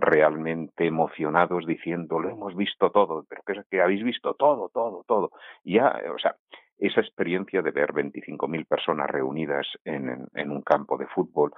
[0.00, 5.30] realmente emocionados diciendo lo hemos visto todo, pero que habéis visto todo, todo, todo.
[5.64, 6.36] Y ya, o sea,
[6.80, 11.52] esa experiencia de ver 25.000 personas reunidas en, en, un campo de fútbol,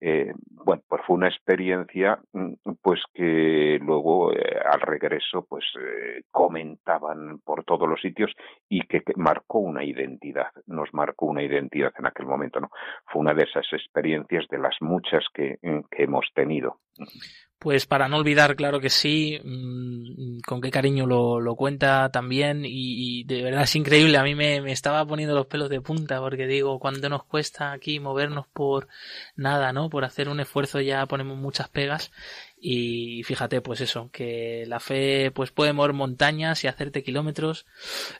[0.00, 6.22] eh, bueno, pues fue una experiencia mm, pues que luego eh, al regreso pues eh,
[6.30, 8.32] comentaban por todos los sitios
[8.68, 12.70] y que, que, marcó una identidad, nos marcó una identidad en aquel momento, ¿no?
[13.06, 16.78] Fue una de esas experiencias de las muchas que, mm, que hemos tenido.
[17.58, 22.64] Pues para no olvidar, claro que sí, mmm, con qué cariño lo, lo cuenta también
[22.64, 22.70] y,
[23.20, 26.20] y, de verdad es increíble, a mí me, me, estaba poniendo los pelos de punta
[26.20, 28.86] porque digo, cuando nos cuesta aquí movernos por
[29.34, 29.90] nada, ¿no?
[29.90, 32.12] Por hacer un esfuerzo ya ponemos muchas pegas
[32.60, 37.66] y fíjate pues eso que la fe pues puede mover montañas y hacerte kilómetros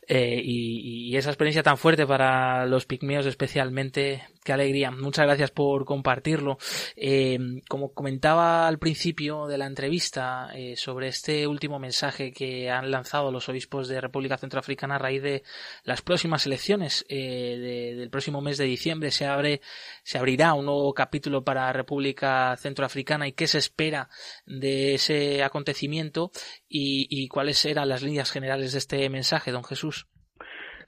[0.07, 4.91] eh, y, y, esa experiencia tan fuerte para los pigmeos especialmente qué alegría.
[4.91, 6.57] Muchas gracias por compartirlo.
[6.97, 12.91] Eh, como comentaba al principio de la entrevista eh, sobre este último mensaje que han
[12.91, 15.43] lanzado los obispos de República Centroafricana a raíz de
[15.85, 19.61] las próximas elecciones eh, de, del próximo mes de diciembre se abre
[20.03, 24.09] se abrirá un nuevo capítulo para República Centroafricana y qué se espera
[24.47, 26.31] de ese acontecimiento
[26.69, 30.09] y, y cuáles eran las líneas generales de este mensaje, don Jesús.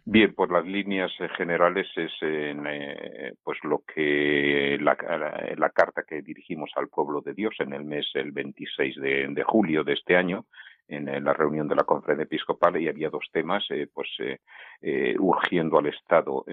[0.04, 4.96] Bien, pues las líneas eh, generales es en, eh, pues lo que la,
[5.56, 9.42] la, carta que dirigimos al pueblo de Dios en el mes el 26 de, de
[9.44, 10.46] julio de este año
[10.90, 14.38] en, la reunión de la conferencia episcopal y había dos temas, eh, pues eh,
[14.82, 16.44] eh, urgiendo al Estado,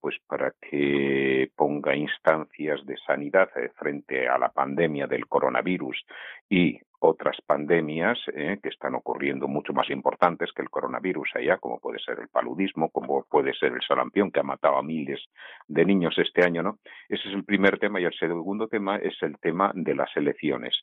[0.00, 6.04] pues para que ponga instancias de sanidad frente a la pandemia del coronavirus
[6.48, 11.78] y otras pandemias eh, que están ocurriendo mucho más importantes que el coronavirus allá, como
[11.78, 15.20] puede ser el paludismo, como puede ser el sarampión, que ha matado a miles
[15.68, 16.78] de niños este año, ¿no?
[17.08, 20.74] Ese es el primer tema y el segundo tema es el tema de las elecciones.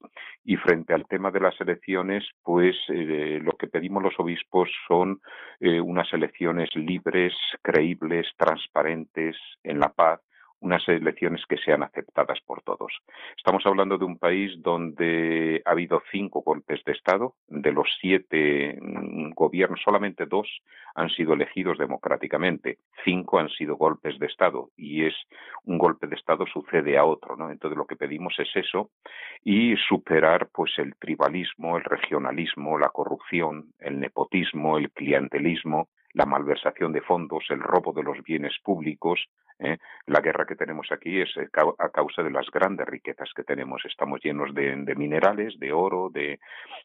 [0.43, 5.21] Y frente al tema de las elecciones, pues eh, lo que pedimos los obispos son
[5.59, 10.21] eh, unas elecciones libres, creíbles, transparentes, en la paz,
[10.61, 12.93] unas elecciones que sean aceptadas por todos.
[13.35, 17.35] Estamos hablando de un país donde ha habido cinco golpes de Estado.
[17.47, 20.47] De los siete mm, gobiernos, solamente dos
[20.95, 22.77] han sido elegidos democráticamente.
[23.03, 25.15] Cinco han sido golpes de Estado y es
[25.65, 27.51] un golpe de Estado sucede a otro, ¿no?
[27.51, 28.91] Entonces lo que pedimos es eso
[29.43, 36.91] y superar pues el tribalismo, el regionalismo, la corrupción, el nepotismo, el clientelismo, la malversación
[36.91, 39.19] de fondos, el robo de los bienes públicos.
[39.59, 39.77] ¿eh?
[40.07, 41.47] La guerra que tenemos aquí es eh,
[41.77, 43.83] a causa de las grandes riquezas que tenemos.
[43.85, 46.39] Estamos llenos de, minerales, de oro, de,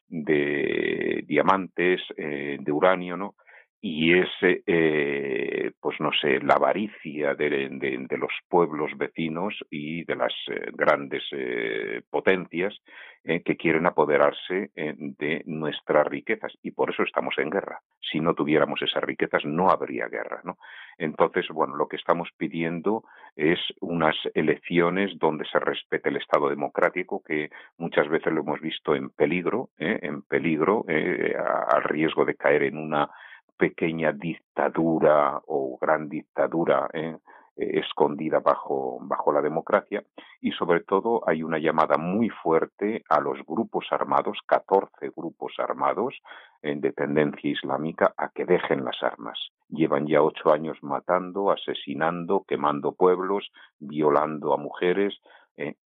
[0.07, 3.35] de diamantes, eh, de uranio, ¿no?
[3.79, 10.15] Y es, eh, pues no sé, la avaricia de, de, los pueblos vecinos y de
[10.15, 12.75] las eh, grandes eh, potencias
[13.23, 17.81] eh, que quieren apoderarse de nuestras riquezas y por eso estamos en guerra.
[18.01, 20.57] Si no tuviéramos esas riquezas no habría guerra, ¿no?
[20.97, 23.03] Entonces, bueno, lo que estamos pidiendo
[23.35, 28.95] es unas elecciones donde se respete el Estado democrático que muchas veces lo hemos visto
[28.95, 33.09] en peligro, en peligro, al riesgo de caer en una
[33.57, 37.17] pequeña dictadura o gran dictadura ¿eh?
[37.57, 40.03] Eh, escondida bajo, bajo la democracia
[40.41, 46.13] y sobre todo hay una llamada muy fuerte a los grupos armados, 14 grupos armados
[46.61, 49.39] en dependencia islámica, a que dejen las armas.
[49.69, 55.19] Llevan ya ocho años matando, asesinando, quemando pueblos, violando a mujeres.
[55.55, 55.77] Eh,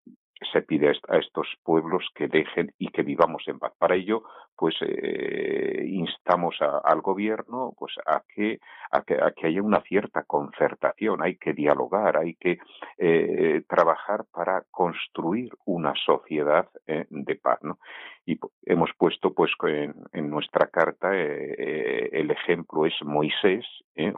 [0.52, 3.72] se pide a estos pueblos que dejen y que vivamos en paz.
[3.78, 4.24] Para ello,
[4.56, 8.60] pues eh, instamos al gobierno pues a que,
[8.92, 12.60] a que, a que haya una cierta concertación, hay que dialogar, hay que
[12.98, 17.80] eh, trabajar para construir una sociedad eh, de paz, ¿no?
[18.24, 23.66] Y hemos puesto pues en, en nuestra carta el ejemplo es Moisés,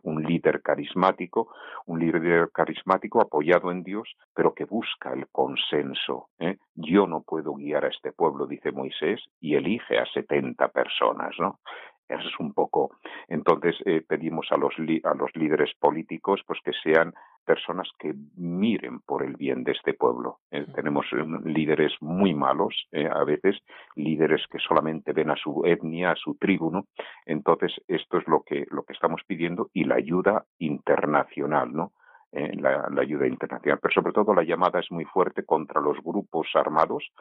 [0.03, 1.47] un líder carismático,
[1.85, 6.27] un líder carismático apoyado en Dios, pero que busca el consenso.
[6.75, 11.59] Yo no puedo guiar a este pueblo, dice Moisés, y elige a 70 personas, ¿no?
[12.07, 12.91] Eso es un poco.
[13.27, 17.13] Entonces eh, pedimos a los a los líderes políticos, pues que sean
[17.45, 20.39] personas que miren por el bien de este pueblo.
[20.51, 23.57] Eh, tenemos eh, líderes muy malos, a veces
[23.95, 26.87] líderes que solamente ven a su etnia, a su tribu, ¿no?
[27.25, 31.93] Entonces esto es lo que lo que estamos pidiendo y la ayuda internacional, ¿no?
[32.33, 37.11] la, ayuda internacional, pero sobre todo la llamada es muy fuerte contra los grupos armados,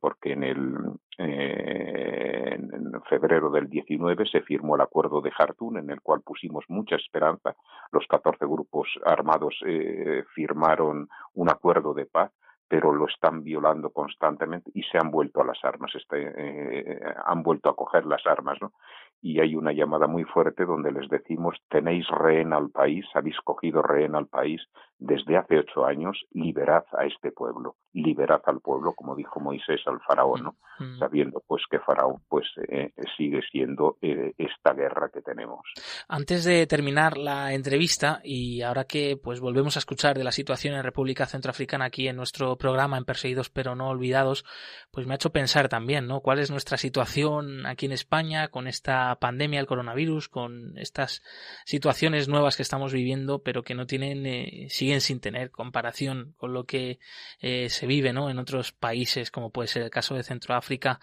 [0.00, 0.76] porque en el
[1.18, 6.96] en febrero del 19 se firmó el acuerdo de Jartún, en el cual pusimos mucha
[6.96, 7.54] esperanza.
[7.90, 12.32] Los 14 grupos armados eh, firmaron un acuerdo de paz
[12.68, 17.42] pero lo están violando constantemente y se han vuelto a las armas, este, eh, han
[17.42, 18.72] vuelto a coger las armas, ¿no?
[19.22, 23.80] Y hay una llamada muy fuerte donde les decimos, tenéis rehén al país, habéis cogido
[23.80, 24.60] rehén al país
[25.02, 30.00] desde hace ocho años, liberad a este pueblo, liberad al pueblo, como dijo Moisés al
[30.00, 30.56] faraón, ¿no?
[30.78, 30.98] Mm.
[30.98, 35.60] Sabiendo pues que faraón pues eh, sigue siendo eh, esta guerra que tenemos.
[36.08, 40.74] Antes de terminar la entrevista y ahora que pues volvemos a escuchar de la situación
[40.74, 44.44] en República Centroafricana aquí en nuestro programa en Perseguidos pero no olvidados,
[44.92, 46.20] pues me ha hecho pensar también, ¿no?
[46.20, 51.22] ¿Cuál es nuestra situación aquí en España con esta pandemia, el coronavirus, con estas
[51.64, 56.52] situaciones nuevas que estamos viviendo, pero que no tienen, eh, siguen sin tener comparación con
[56.52, 56.98] lo que
[57.40, 58.30] eh, se vive, ¿no?
[58.30, 61.00] En otros países, como puede ser el caso de Centroáfrica.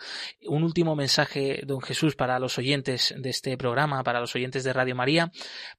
[0.47, 4.73] Un último mensaje, don Jesús, para los oyentes de este programa, para los oyentes de
[4.73, 5.31] Radio María,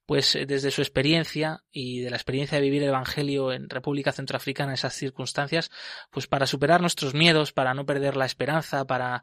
[0.07, 4.12] pues eh, desde su experiencia y de la experiencia de vivir el Evangelio en República
[4.12, 5.71] Centroafricana, en esas circunstancias,
[6.11, 9.23] pues para superar nuestros miedos, para no perder la esperanza, para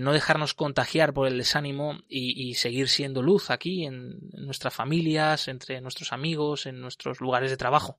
[0.00, 5.80] no dejarnos contagiar por el desánimo y, seguir siendo luz aquí en, nuestras familias, entre
[5.80, 7.96] nuestros amigos, en nuestros lugares de trabajo.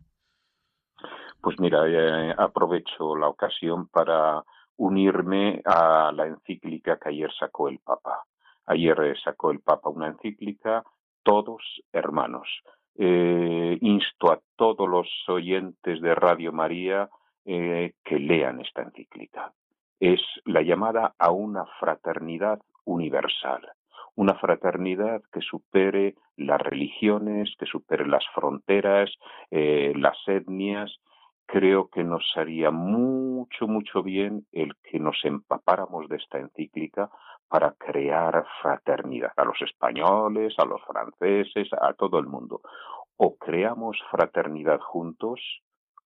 [1.42, 4.44] Pues mira, eh, aprovecho la ocasión para
[4.78, 8.24] unirme a la encíclica que ayer sacó el Papa.
[8.66, 10.84] Ayer eh, sacó el Papa una encíclica
[11.22, 12.48] todos hermanos.
[12.96, 17.10] Eh, insto a todos los oyentes de Radio María
[17.46, 19.52] que lean esta encíclica.
[20.00, 23.70] Es la llamada a una fraternidad universal,
[24.16, 29.12] una fraternidad que supere las religiones, que supere las fronteras,
[29.52, 31.00] eh, las etnias.
[31.46, 37.10] Creo que nos haría mucho, mucho bien el que nos empapáramos de esta encíclica
[37.48, 42.62] para crear fraternidad a los españoles, a los franceses, a todo el mundo.
[43.18, 45.40] O creamos fraternidad juntos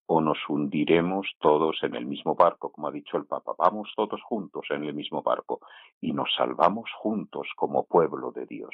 [0.07, 3.53] o nos hundiremos todos en el mismo barco, como ha dicho el Papa.
[3.57, 5.59] Vamos todos juntos en el mismo barco
[5.99, 8.73] y nos salvamos juntos como pueblo de Dios.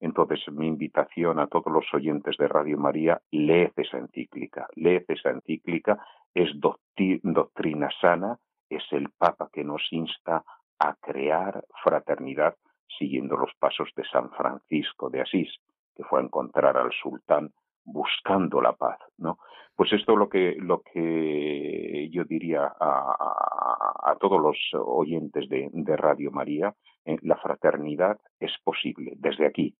[0.00, 5.30] Entonces, mi invitación a todos los oyentes de Radio María, leed esa encíclica, leed esa
[5.30, 6.02] encíclica,
[6.34, 8.38] es doctrina sana,
[8.70, 10.42] es el Papa que nos insta
[10.78, 12.56] a crear fraternidad
[12.98, 15.50] siguiendo los pasos de San Francisco de Asís,
[15.94, 17.52] que fue a encontrar al sultán
[17.84, 19.38] buscando la paz, ¿no?
[19.74, 26.30] Pues esto es lo que, lo que yo diría a, todos los oyentes de, Radio
[26.30, 26.74] María,
[27.04, 29.74] eh, la fraternidad es posible desde aquí,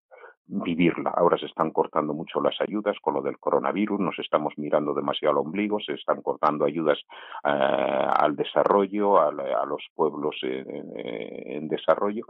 [0.45, 1.11] vivirla.
[1.11, 5.31] Ahora se están cortando mucho las ayudas con lo del coronavirus, nos estamos mirando demasiado
[5.31, 6.99] al ombligo, se están cortando ayudas
[7.45, 12.25] eh, al desarrollo, a, los pueblos en, desarrollo,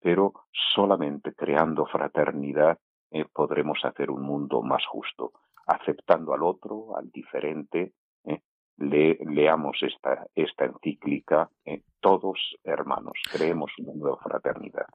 [0.00, 0.32] pero
[0.74, 2.78] solamente creando fraternidad
[3.12, 5.32] eh, podremos hacer un mundo más justo,
[5.66, 7.92] aceptando al otro, al diferente.
[8.24, 8.40] Eh,
[8.78, 14.86] leamos esta, encíclica, eh, todos hermanos, creemos una nueva fraternidad.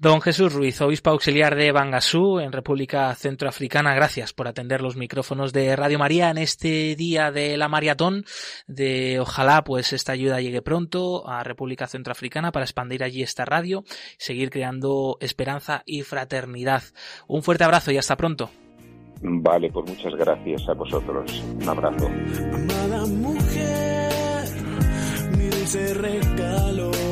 [0.00, 5.52] Don Jesús Ruiz, obispo auxiliar de Bangasú, en República Centroafricana, gracias por atender los micrófonos
[5.52, 8.24] de Radio María en este día de la maratón.
[8.66, 13.84] De ojalá pues esta ayuda llegue pronto a República Centroafricana para expandir allí esta radio,
[14.16, 16.82] seguir creando esperanza y fraternidad.
[17.28, 18.48] Un fuerte abrazo y hasta pronto.
[19.20, 21.44] Vale, pues muchas gracias a vosotros.
[21.60, 22.06] Un abrazo.
[22.06, 24.46] Amada mujer,
[25.36, 27.09] mi dulce regalo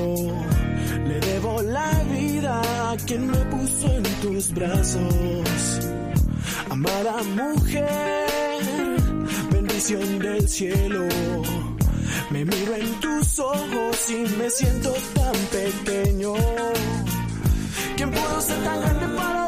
[2.91, 5.81] a quien me puso en tus brazos.
[6.71, 8.97] Amada mujer,
[9.51, 11.07] bendición del cielo.
[12.31, 16.33] Me miro en tus ojos y me siento tan pequeño.
[17.97, 19.48] ¿Quién pudo ser tan grande para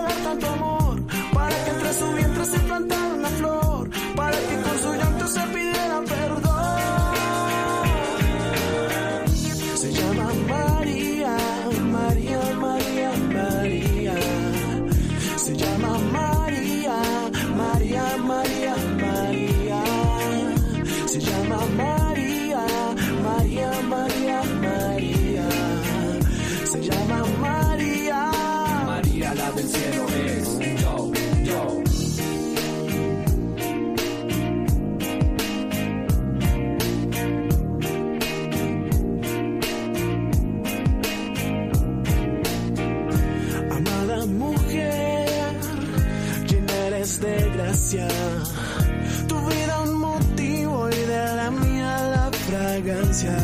[47.90, 53.36] Tu vida un motivo y de la mía la fragancia.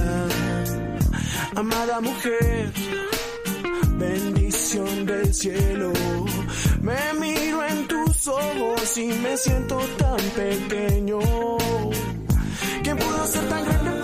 [1.57, 2.73] Amada mujer,
[3.99, 5.93] bendición del cielo.
[6.81, 11.19] Me miro en tus ojos y me siento tan pequeño.
[12.85, 13.96] ¿Quién pudo ser tan grande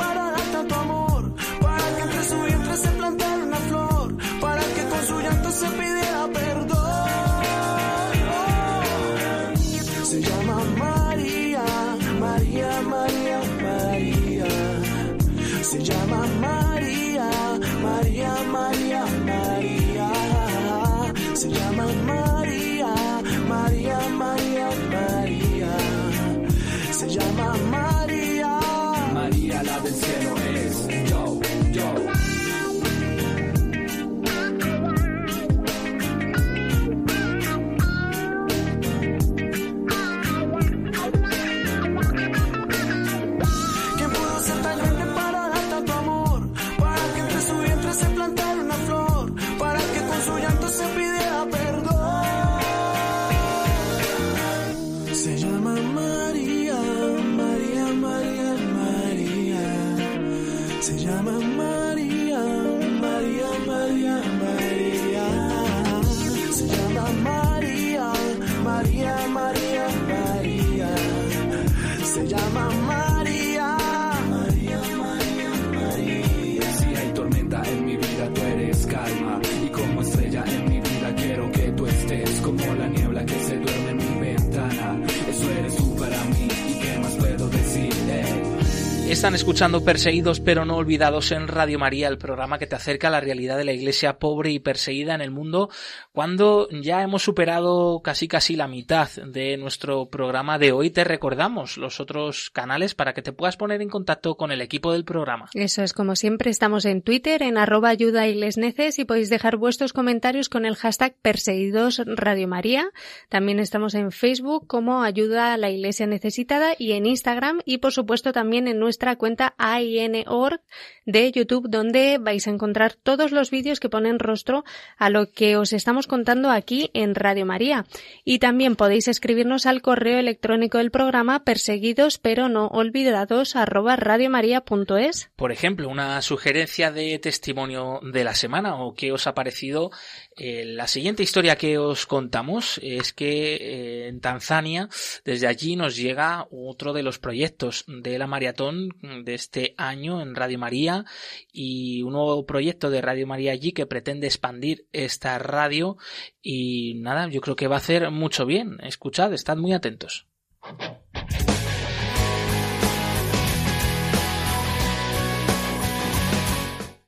[89.22, 93.10] Están escuchando Perseguidos pero no olvidados en Radio María, el programa que te acerca a
[93.12, 95.70] la realidad de la iglesia pobre y perseguida en el mundo,
[96.10, 100.90] cuando ya hemos superado casi casi la mitad de nuestro programa de hoy.
[100.90, 104.92] Te recordamos los otros canales para que te puedas poner en contacto con el equipo
[104.92, 105.48] del programa.
[105.54, 109.92] Eso es, como siempre, estamos en Twitter, en arroba ayuda neces y podéis dejar vuestros
[109.92, 112.90] comentarios con el hashtag Perseguidos Radio María.
[113.28, 117.92] También estamos en Facebook como Ayuda a la Iglesia Necesitada y en Instagram y por
[117.92, 120.60] supuesto también en nuestra cuenta AIN.org
[121.04, 124.64] de YouTube, donde vais a encontrar todos los vídeos que ponen rostro
[124.96, 127.86] a lo que os estamos contando aquí en Radio María.
[128.24, 135.30] Y también podéis escribirnos al correo electrónico del programa perseguidos pero no olvidados arroba radiomaria.es.
[135.36, 139.90] Por ejemplo, una sugerencia de testimonio de la semana o qué os ha parecido
[140.36, 144.88] eh, la siguiente historia que os contamos es que eh, en Tanzania,
[145.24, 150.34] desde allí nos llega otro de los proyectos de la maratón de este año en
[150.34, 151.04] Radio María
[151.52, 155.96] y un nuevo proyecto de Radio María allí que pretende expandir esta radio
[156.40, 158.78] y nada, yo creo que va a hacer mucho bien.
[158.82, 160.26] Escuchad, estad muy atentos.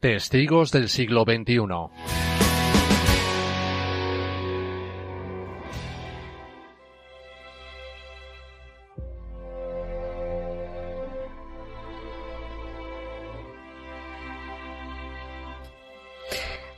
[0.01, 2.34] Testigos del siglo XXI.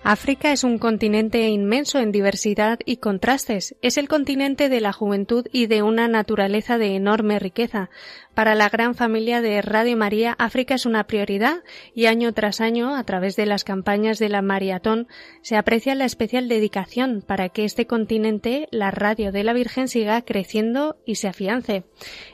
[0.08, 3.74] África es un continente inmenso en diversidad y contrastes.
[3.82, 7.90] Es el continente de la juventud y de una naturaleza de enorme riqueza.
[8.32, 12.94] Para la gran familia de Radio María, África es una prioridad y año tras año,
[12.94, 15.08] a través de las campañas de la Maratón,
[15.42, 20.22] se aprecia la especial dedicación para que este continente, la radio de la Virgen, siga
[20.22, 21.82] creciendo y se afiance.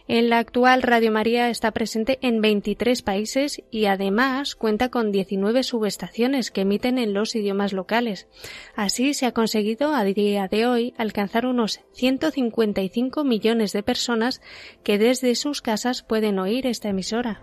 [0.08, 5.62] En la actual Radio María está presente en 23 países y además cuenta con 19
[5.62, 8.26] subestaciones que emiten en los idiomas locales.
[8.74, 14.40] Así se ha conseguido a día de hoy alcanzar unos 155 millones de personas
[14.82, 17.40] que desde sus casas pueden oír esta emisora.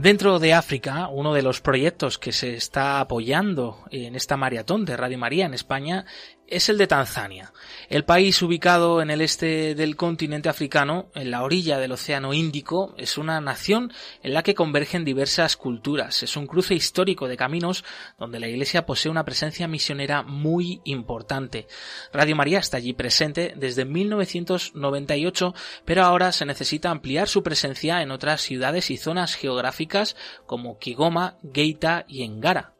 [0.00, 4.96] Dentro de África, uno de los proyectos que se está apoyando en esta maratón de
[4.96, 6.06] Radio María en España
[6.50, 7.52] es el de Tanzania.
[7.88, 12.94] El país ubicado en el este del continente africano, en la orilla del Océano Índico,
[12.98, 13.92] es una nación
[14.22, 16.22] en la que convergen diversas culturas.
[16.22, 17.84] Es un cruce histórico de caminos
[18.18, 21.66] donde la Iglesia posee una presencia misionera muy importante.
[22.12, 28.10] Radio María está allí presente desde 1998, pero ahora se necesita ampliar su presencia en
[28.10, 32.74] otras ciudades y zonas geográficas como Kigoma, Geita y Engara.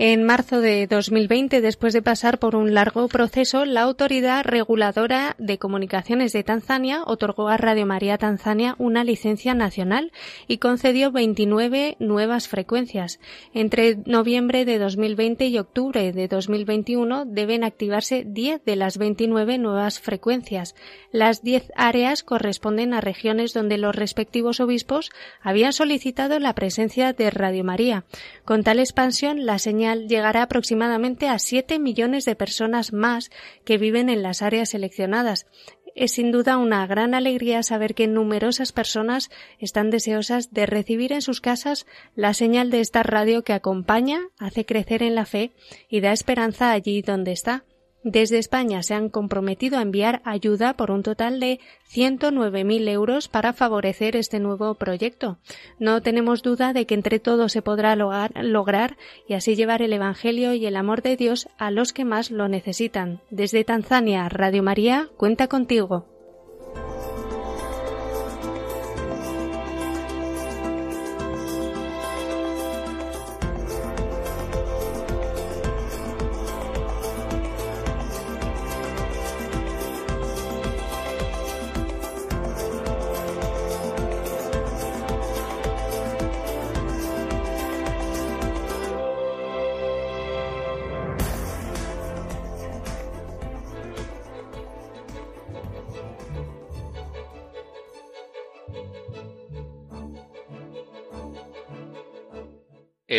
[0.00, 5.58] En marzo de 2020, después de pasar por un largo proceso, la Autoridad Reguladora de
[5.58, 10.12] Comunicaciones de Tanzania otorgó a Radio María Tanzania una licencia nacional
[10.46, 13.18] y concedió 29 nuevas frecuencias.
[13.52, 19.98] Entre noviembre de 2020 y octubre de 2021 deben activarse 10 de las 29 nuevas
[19.98, 20.76] frecuencias.
[21.10, 25.10] Las 10 áreas corresponden a regiones donde los respectivos obispos
[25.42, 28.04] habían solicitado la presencia de Radio María.
[28.44, 33.30] Con tal expansión, la señal llegará aproximadamente a 7 millones de personas más
[33.64, 35.46] que viven en las áreas seleccionadas.
[35.94, 41.22] Es sin duda una gran alegría saber que numerosas personas están deseosas de recibir en
[41.22, 45.52] sus casas la señal de esta radio que acompaña, hace crecer en la fe
[45.88, 47.64] y da esperanza allí donde está.
[48.10, 51.60] Desde España se han comprometido a enviar ayuda por un total de
[51.92, 55.36] 109.000 euros para favorecer este nuevo proyecto.
[55.78, 58.96] No tenemos duda de que entre todos se podrá lograr,
[59.28, 62.48] y así llevar el Evangelio y el amor de Dios a los que más lo
[62.48, 63.20] necesitan.
[63.28, 66.06] Desde Tanzania, Radio María cuenta contigo.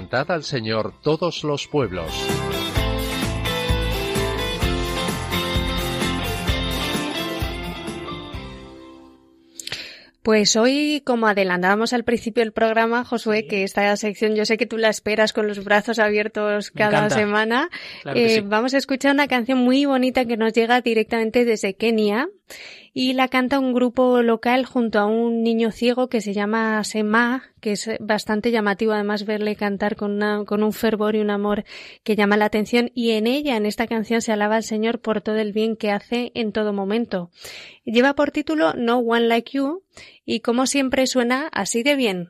[0.00, 2.10] Cantad al Señor todos los pueblos.
[10.22, 14.64] Pues hoy, como adelantábamos al principio del programa, Josué, que esta sección yo sé que
[14.64, 17.68] tú la esperas con los brazos abiertos cada semana,
[18.14, 22.28] eh, vamos a escuchar una canción muy bonita que nos llega directamente desde Kenia
[22.92, 27.44] y la canta un grupo local junto a un niño ciego que se llama Sema,
[27.60, 31.64] que es bastante llamativo además verle cantar con, una, con un fervor y un amor
[32.02, 35.20] que llama la atención y en ella, en esta canción, se alaba al Señor por
[35.20, 37.30] todo el bien que hace en todo momento.
[37.84, 39.82] Lleva por título No One Like You
[40.24, 42.28] y como siempre suena así de bien.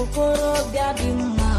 [0.00, 1.50] okorobịa dị mma.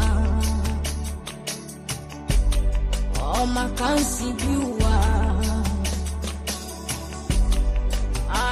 [3.32, 4.54] Ọ maka nsibi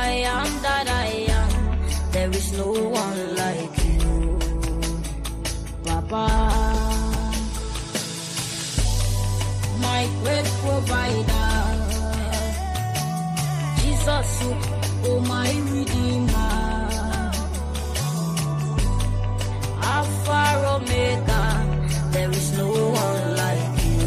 [0.08, 1.10] I am that I
[1.40, 1.50] am.
[2.12, 2.68] There is no
[3.04, 4.38] one like you
[5.86, 6.26] Papa.
[9.86, 11.50] My great provider.
[13.80, 14.30] Jesus
[15.08, 15.50] oh my
[20.26, 21.42] far Omega.
[22.12, 22.68] There is no
[23.06, 24.06] one like you.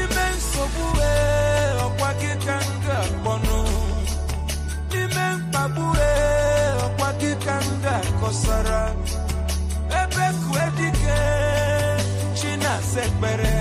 [0.00, 0.26] Ebe
[12.40, 13.51] China sekpere.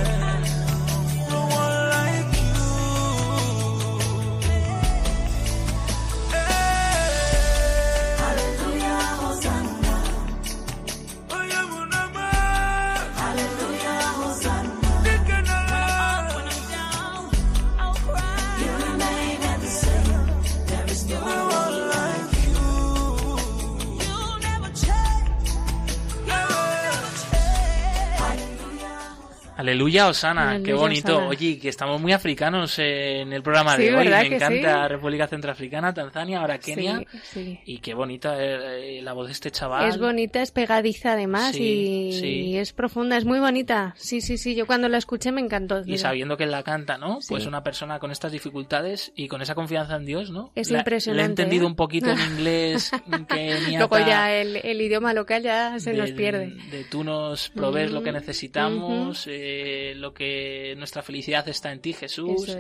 [29.62, 31.28] Aleluya, Osana, qué bonito.
[31.28, 34.10] Oye, que estamos muy africanos en el programa de hoy.
[34.10, 37.04] Me encanta República Centroafricana, Tanzania, ahora Kenia.
[37.36, 39.88] Y qué bonita eh, la voz de este chaval.
[39.88, 43.94] Es bonita, es pegadiza además y, es profunda, es muy bonita.
[43.98, 44.56] Sí, sí, sí.
[44.56, 45.84] Yo cuando la escuché me encantó.
[45.86, 47.20] Y sabiendo que la canta, ¿no?
[47.30, 50.52] Pues una persona con estas dificultades y con esa confianza en Dios, ¿no?
[50.56, 51.22] Es impresionante.
[51.22, 51.68] Le he entendido ¿eh?
[51.68, 52.90] un poquito en inglés.
[53.78, 56.48] Luego ya el, idioma local ya se nos pierde.
[56.72, 59.28] De tú nos provees lo que necesitamos.
[59.28, 59.51] Eh,
[59.96, 62.56] lo que nuestra felicidad está en ti, Jesús.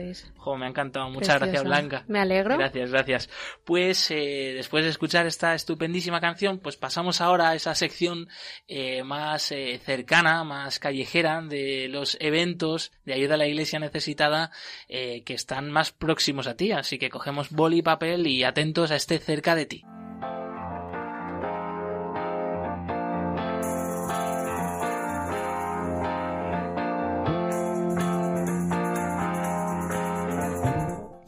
[0.58, 1.10] me ha encantado.
[1.10, 2.04] Muchas gracias, Blanca.
[2.08, 2.58] Me alegro.
[2.58, 3.30] Gracias, gracias.
[3.66, 8.28] Pues eh, después de escuchar esta estupendísima canción, pues pasamos ahora a esa sección
[8.68, 14.52] eh, más eh, cercana, más callejera de los eventos de ayuda a la iglesia necesitada
[14.88, 16.72] que están más próximos a ti.
[16.72, 19.84] Así que cogemos boli y papel y atentos a este cerca de ti.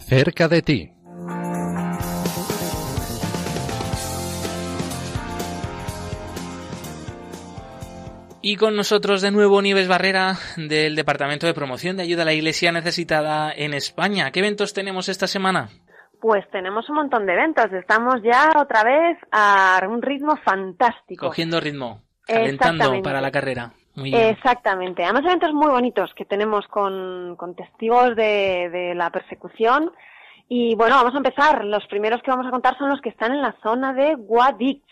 [0.03, 0.89] Cerca de ti.
[8.45, 12.33] Y con nosotros de nuevo Nieves Barrera del Departamento de Promoción de Ayuda a la
[12.33, 14.31] Iglesia Necesitada en España.
[14.31, 15.69] ¿Qué eventos tenemos esta semana?
[16.19, 17.71] Pues tenemos un montón de eventos.
[17.71, 21.25] Estamos ya otra vez a un ritmo fantástico.
[21.25, 23.73] Cogiendo ritmo, calentando para la carrera.
[23.95, 25.03] Exactamente.
[25.03, 29.91] Además, eventos muy bonitos que tenemos con, testigos de, de, la persecución.
[30.49, 31.63] Y bueno, vamos a empezar.
[31.65, 34.83] Los primeros que vamos a contar son los que están en la zona de Guadix.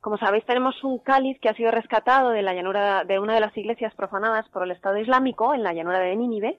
[0.00, 3.40] Como sabéis, tenemos un cáliz que ha sido rescatado de la llanura de una de
[3.40, 6.58] las iglesias profanadas por el Estado Islámico en la llanura de Nínive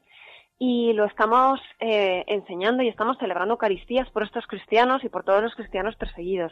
[0.60, 5.42] y lo estamos eh, enseñando y estamos celebrando Eucaristías por estos cristianos y por todos
[5.42, 6.52] los cristianos perseguidos.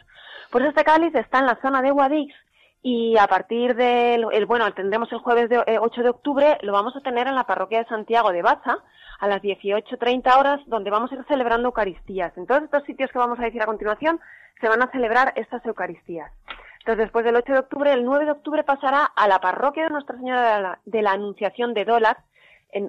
[0.50, 2.34] Pues este cáliz está en la zona de Guadix
[2.82, 6.72] y a partir del, el, bueno, tendremos el jueves de, 8 eh, de octubre, lo
[6.72, 8.78] vamos a tener en la parroquia de Santiago de Baza
[9.18, 12.36] a las 18.30 horas, donde vamos a ir celebrando Eucaristías.
[12.36, 14.20] En todos estos sitios que vamos a decir a continuación,
[14.60, 16.32] se van a celebrar estas Eucaristías.
[16.78, 19.90] Entonces, después del 8 de octubre, el 9 de octubre pasará a la parroquia de
[19.90, 22.18] Nuestra Señora de la, de la Anunciación de Dólar,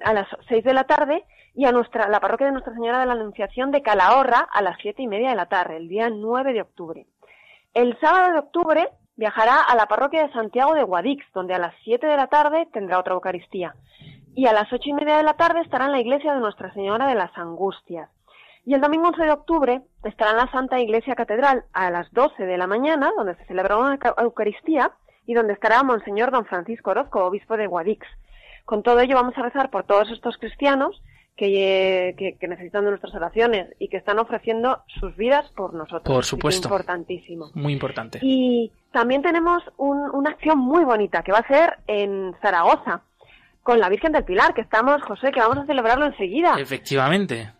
[0.04, 1.24] a las 6 de la tarde
[1.54, 4.76] y a nuestra, la parroquia de Nuestra Señora de la Anunciación de Calahorra a las
[4.80, 7.06] siete y media de la tarde, el día 9 de octubre.
[7.74, 8.88] El sábado de octubre
[9.20, 12.66] viajará a la parroquia de Santiago de Guadix, donde a las 7 de la tarde
[12.72, 13.74] tendrá otra Eucaristía.
[14.34, 16.72] Y a las ocho y media de la tarde estará en la iglesia de Nuestra
[16.72, 18.08] Señora de las Angustias.
[18.64, 22.46] Y el domingo 11 de octubre estará en la Santa Iglesia Catedral a las 12
[22.46, 24.92] de la mañana, donde se celebrará una Eucaristía
[25.26, 28.06] y donde estará Monseñor Don Francisco Orozco, obispo de Guadix.
[28.64, 31.02] Con todo ello vamos a rezar por todos estos cristianos
[31.40, 36.02] que, que, necesitan de nuestras oraciones y que están ofreciendo sus vidas por nosotros.
[36.14, 36.68] Por supuesto.
[36.68, 37.50] Es importantísimo.
[37.54, 38.18] Muy importante.
[38.20, 43.02] Y también tenemos una acción muy bonita que va a ser en Zaragoza
[43.62, 46.56] con la Virgen del Pilar, que estamos, José, que vamos a celebrarlo enseguida.
[46.58, 47.50] Efectivamente.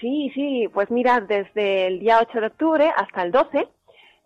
[0.00, 3.66] Sí, sí, pues mira, desde el día 8 de octubre hasta el 12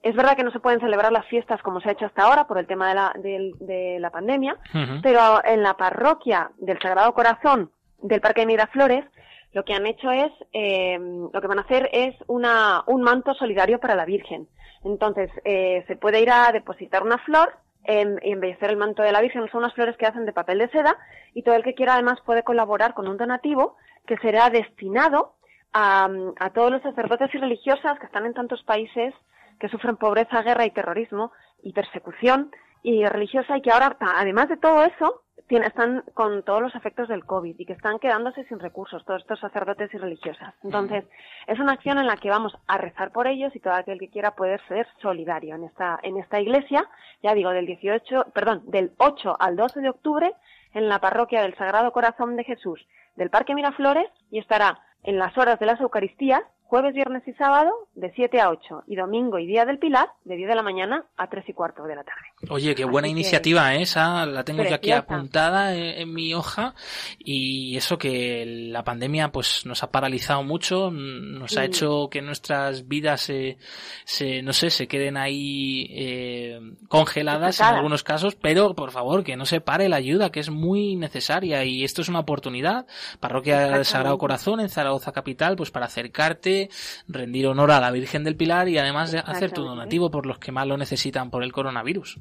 [0.03, 2.47] es verdad que no se pueden celebrar las fiestas como se ha hecho hasta ahora
[2.47, 3.13] por el tema de la,
[3.59, 4.57] de, la pandemia,
[5.03, 7.71] pero en la parroquia del Sagrado Corazón
[8.03, 9.05] del Parque de Miraflores,
[9.53, 13.35] lo que han hecho es, eh, lo que van a hacer es una, un manto
[13.35, 14.49] solidario para la Virgen.
[14.85, 17.55] Entonces, eh, se puede ir a depositar una flor
[17.87, 19.49] y embellecer el manto de la Virgen.
[19.51, 20.99] Son unas flores que hacen de papel de seda
[21.33, 23.77] y todo el que quiera además puede colaborar con un donativo
[24.07, 25.37] que será destinado
[25.73, 29.15] a, a todos los sacerdotes y religiosas que están en tantos países
[29.59, 31.33] que sufren pobreza, guerra y terrorismo
[31.63, 32.51] y persecución
[32.83, 37.24] y religiosa y que ahora, además de todo eso, están con todos los efectos del
[37.24, 40.55] COVID y que están quedándose sin recursos, todos estos sacerdotes y religiosas.
[40.62, 41.05] Entonces,
[41.47, 44.09] es una acción en la que vamos a rezar por ellos y todo aquel que
[44.09, 46.89] quiera puede ser solidario en esta, en esta iglesia,
[47.22, 50.32] ya digo, del 18, perdón, del 8 al 12 de octubre
[50.74, 52.86] en la parroquia del Sagrado Corazón de Jesús
[53.16, 57.71] del Parque Miraflores y estará en las horas de las Eucaristías jueves, viernes y sábado
[57.95, 61.07] de 7 a 8 y domingo y día del Pilar de 10 de la mañana
[61.16, 62.21] a 3 y cuarto de la tarde.
[62.51, 63.83] Oye, qué buena iniciativa ¿eh?
[63.83, 66.75] esa, la tengo yo aquí apuntada en, mi hoja
[67.19, 72.87] y eso que la pandemia pues nos ha paralizado mucho, nos ha hecho que nuestras
[72.87, 73.57] vidas se,
[74.05, 79.37] se no sé, se queden ahí eh, congeladas en algunos casos, pero por favor que
[79.37, 82.87] no se pare la ayuda que es muy necesaria y esto es una oportunidad,
[83.21, 86.58] Parroquia del Sagrado Corazón en Zaragoza capital, pues para acercarte
[87.07, 90.39] rendir honor a la Virgen del Pilar y además de hacer tu donativo por los
[90.39, 92.19] que más lo necesitan por el coronavirus.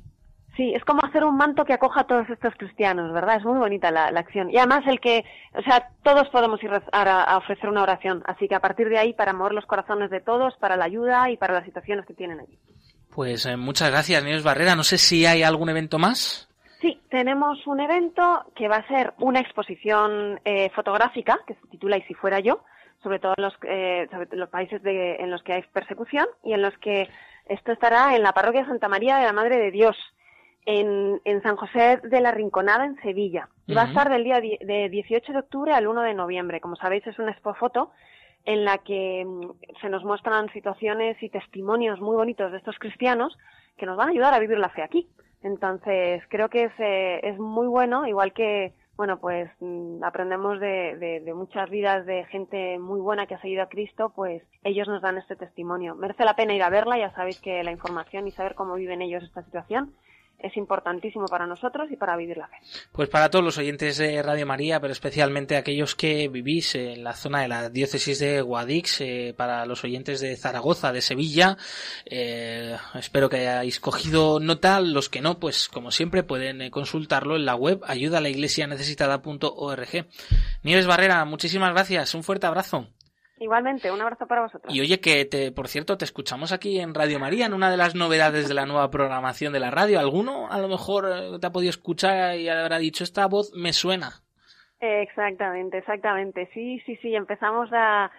[0.57, 3.37] Sí, es como hacer un manto que acoja a todos estos cristianos, ¿verdad?
[3.37, 4.49] Es muy bonita la, acción.
[4.49, 5.23] Y además el que,
[5.53, 8.23] o sea, todos podemos ir a, ofrecer una oración.
[8.25, 11.29] Así que a partir de ahí, para mover los corazones de todos, para la ayuda
[11.29, 12.57] y para las situaciones que tienen allí.
[13.13, 14.75] Pues eh, muchas gracias, Nieves Barrera.
[14.75, 16.49] No sé si hay algún evento más.
[16.81, 21.97] Sí, tenemos un evento que va a ser una exposición eh, fotográfica que se titula
[21.97, 22.63] Y si fuera yo,
[23.07, 26.77] sobre todo en los, eh, los países en los que hay persecución y en los
[26.79, 27.07] que
[27.45, 29.95] esto estará en la parroquia Santa María de la Madre de Dios,
[30.65, 33.47] en, en San José de la Rinconada, en Sevilla.
[33.65, 36.59] Y va a estar del día de 18 de octubre al 1 de noviembre.
[36.59, 37.91] Como sabéis, es una expo foto
[38.43, 43.37] en la que mm, se nos muestran situaciones y testimonios muy bonitos de estos cristianos
[43.77, 45.07] que nos van a ayudar a vivir la fe aquí.
[45.43, 51.21] Entonces, creo que es, eh, es muy bueno, igual que bueno, pues mm, aprendemos de,
[51.23, 55.01] de, muchas vidas de gente muy buena que ha seguido a Cristo, pues ellos nos
[55.01, 55.95] dan este testimonio.
[55.95, 59.01] Merece la pena ir a verla, ya sabéis que la información y saber cómo viven
[59.01, 59.93] ellos esta situación
[60.39, 62.57] es importantísimo para nosotros y para vivir la fe.
[62.91, 67.13] Pues para todos los oyentes de Radio María, pero especialmente aquellos que vivís en la
[67.13, 71.57] zona de la diócesis de Guadix, eh, para los oyentes de Zaragoza, de Sevilla,
[72.05, 74.79] eh, espero que hayáis cogido nota.
[74.79, 78.29] Los que no, pues como siempre pueden eh, consultarlo en la web ayuda a la
[78.29, 80.05] iglesia necesitada.org.
[80.63, 82.13] Nieves Barrera, muchísimas gracias.
[82.13, 82.87] Un fuerte abrazo.
[83.39, 84.73] Igualmente, un abrazo para vosotros.
[84.73, 87.77] Y oye, que te, por cierto, te escuchamos aquí en Radio María, en una de
[87.77, 89.99] las novedades de la nueva programación de la radio.
[89.99, 93.73] ¿Alguno a lo mejor eh, te ha podido escuchar y habrá dicho, esta voz me
[93.73, 94.23] suena?
[94.79, 96.49] Exactamente, exactamente.
[96.53, 98.11] Sí, sí, sí, empezamos la,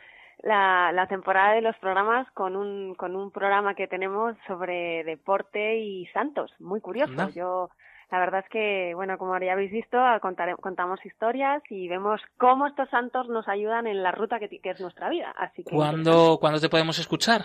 [0.42, 6.06] la temporada de los programas con un, con un programa que tenemos sobre deporte y
[6.08, 6.52] santos.
[6.60, 7.12] Muy curioso.
[7.12, 7.30] Anda.
[7.30, 7.70] Yo,
[8.10, 12.66] la verdad es que, bueno, como ya habéis visto, contare- contamos historias y vemos cómo
[12.66, 15.34] estos santos nos ayudan en la ruta que es nuestra vida.
[15.36, 17.42] Así que, ¿Cuándo, ¿Cuándo te podemos escuchar?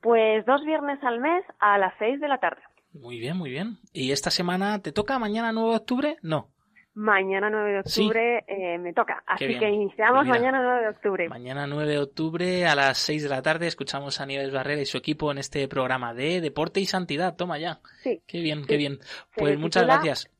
[0.00, 2.62] pues dos viernes al mes a las seis de la tarde.
[2.92, 3.78] Muy bien, muy bien.
[3.92, 6.16] ¿Y esta semana te toca mañana 9 de octubre?
[6.22, 6.48] No.
[6.96, 8.02] Mañana 9 de Sí.
[8.06, 9.22] octubre eh, me toca.
[9.26, 9.60] Así bien.
[9.60, 11.28] que iniciamos mira, mañana 9 de octubre.
[11.28, 14.86] Mañana 9 de octubre a las 6 de la tarde escuchamos a Nieves Barrera y
[14.86, 17.36] su equipo en este programa de Deporte y Santidad.
[17.36, 17.80] Toma ya.
[18.02, 18.22] Sí.
[18.26, 18.78] Qué bien, qué Sí.
[18.78, 18.98] bien.
[19.00, 20.30] Se Pues muchas titula- gracias.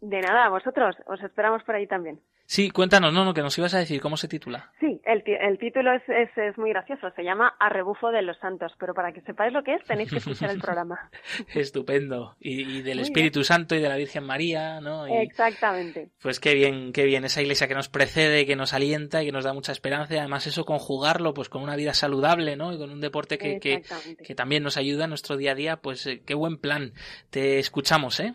[0.00, 0.94] De nada, a vosotros.
[1.06, 2.20] Os esperamos por ahí también.
[2.54, 4.70] Sí, cuéntanos, no, no, que nos ibas a decir cómo se titula.
[4.78, 7.10] Sí, el, el título es, es, es muy gracioso.
[7.16, 8.72] Se llama A rebufo de los santos.
[8.78, 11.10] Pero para que sepáis lo que es, tenéis que escuchar el programa.
[11.52, 12.36] Estupendo.
[12.38, 15.08] Y, y del Muy Espíritu Santo y de la Virgen María, ¿no?
[15.08, 16.10] Y, Exactamente.
[16.22, 17.24] Pues qué bien, qué bien.
[17.24, 20.14] Esa iglesia que nos precede, que nos alienta y que nos da mucha esperanza.
[20.14, 22.72] Y además eso conjugarlo pues con una vida saludable, ¿no?
[22.72, 24.22] Y con un deporte que, que, Exactamente.
[24.22, 25.78] que también nos ayuda en nuestro día a día.
[25.78, 26.92] Pues eh, qué buen plan.
[27.30, 28.34] Te escuchamos, ¿eh?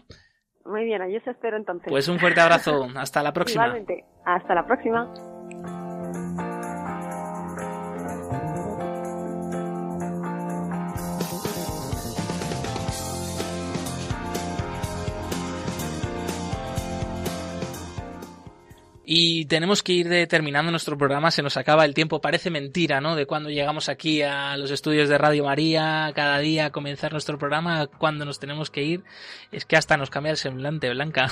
[0.66, 1.88] Muy bien, ahí os espero entonces.
[1.90, 2.88] Pues un fuerte abrazo.
[2.96, 3.66] Hasta la próxima.
[3.66, 4.06] Igualmente.
[4.26, 5.12] Hasta la próxima.
[19.12, 23.16] Y tenemos que ir terminando nuestro programa, se nos acaba el tiempo, parece mentira, ¿no?
[23.16, 27.40] De cuando llegamos aquí a los estudios de Radio María, cada día a comenzar nuestro
[27.40, 29.04] programa, cuando nos tenemos que ir,
[29.52, 31.32] es que hasta nos cambia el semblante, Blanca.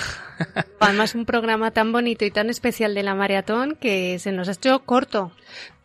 [0.80, 4.54] Además, un programa tan bonito y tan especial de la maratón que se nos ha
[4.54, 5.32] hecho corto.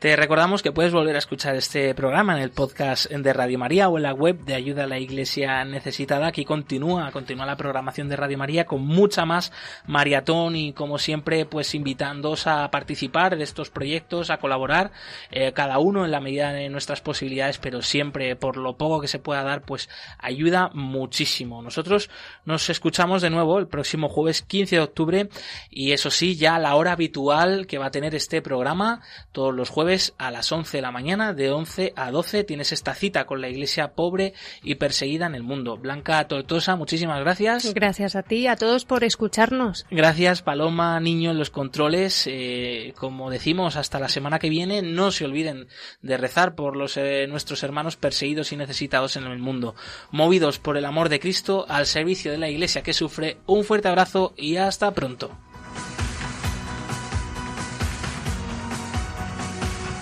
[0.02, 3.88] Te recordamos que puedes volver a escuchar este programa en el podcast de Radio María
[3.88, 6.26] o en la web de Ayuda a la Iglesia Necesitada.
[6.26, 9.52] Aquí continúa, continúa la programación de Radio María con mucha más
[9.86, 14.90] maratón y como siempre, pues invitándoos a participar de estos proyectos, a colaborar,
[15.30, 19.06] eh, cada uno en la medida de nuestras posibilidades, pero siempre por lo poco que
[19.06, 19.88] se pueda dar, pues
[20.18, 21.62] ayuda muchísimo.
[21.62, 22.10] Nosotros
[22.44, 25.28] nos escuchamos de nuevo el próximo jueves 15 de octubre
[25.70, 29.00] y eso sí, ya a la hora habitual que va a tener este programa,
[29.30, 32.94] todos los jueves a las 11 de la mañana, de 11 a 12, tienes esta
[32.94, 34.32] cita con la iglesia pobre
[34.62, 35.76] y perseguida en el mundo.
[35.76, 37.74] Blanca Tortosa, muchísimas gracias.
[37.74, 39.84] Gracias a ti y a todos por escucharnos.
[39.90, 42.24] Gracias, Paloma, niño en los controles.
[42.26, 45.68] Eh, como decimos, hasta la semana que viene, no se olviden
[46.00, 49.74] de rezar por los, eh, nuestros hermanos perseguidos y necesitados en el mundo.
[50.10, 53.88] Movidos por el amor de Cristo al servicio de la iglesia que sufre, un fuerte
[53.88, 55.30] abrazo y hasta pronto.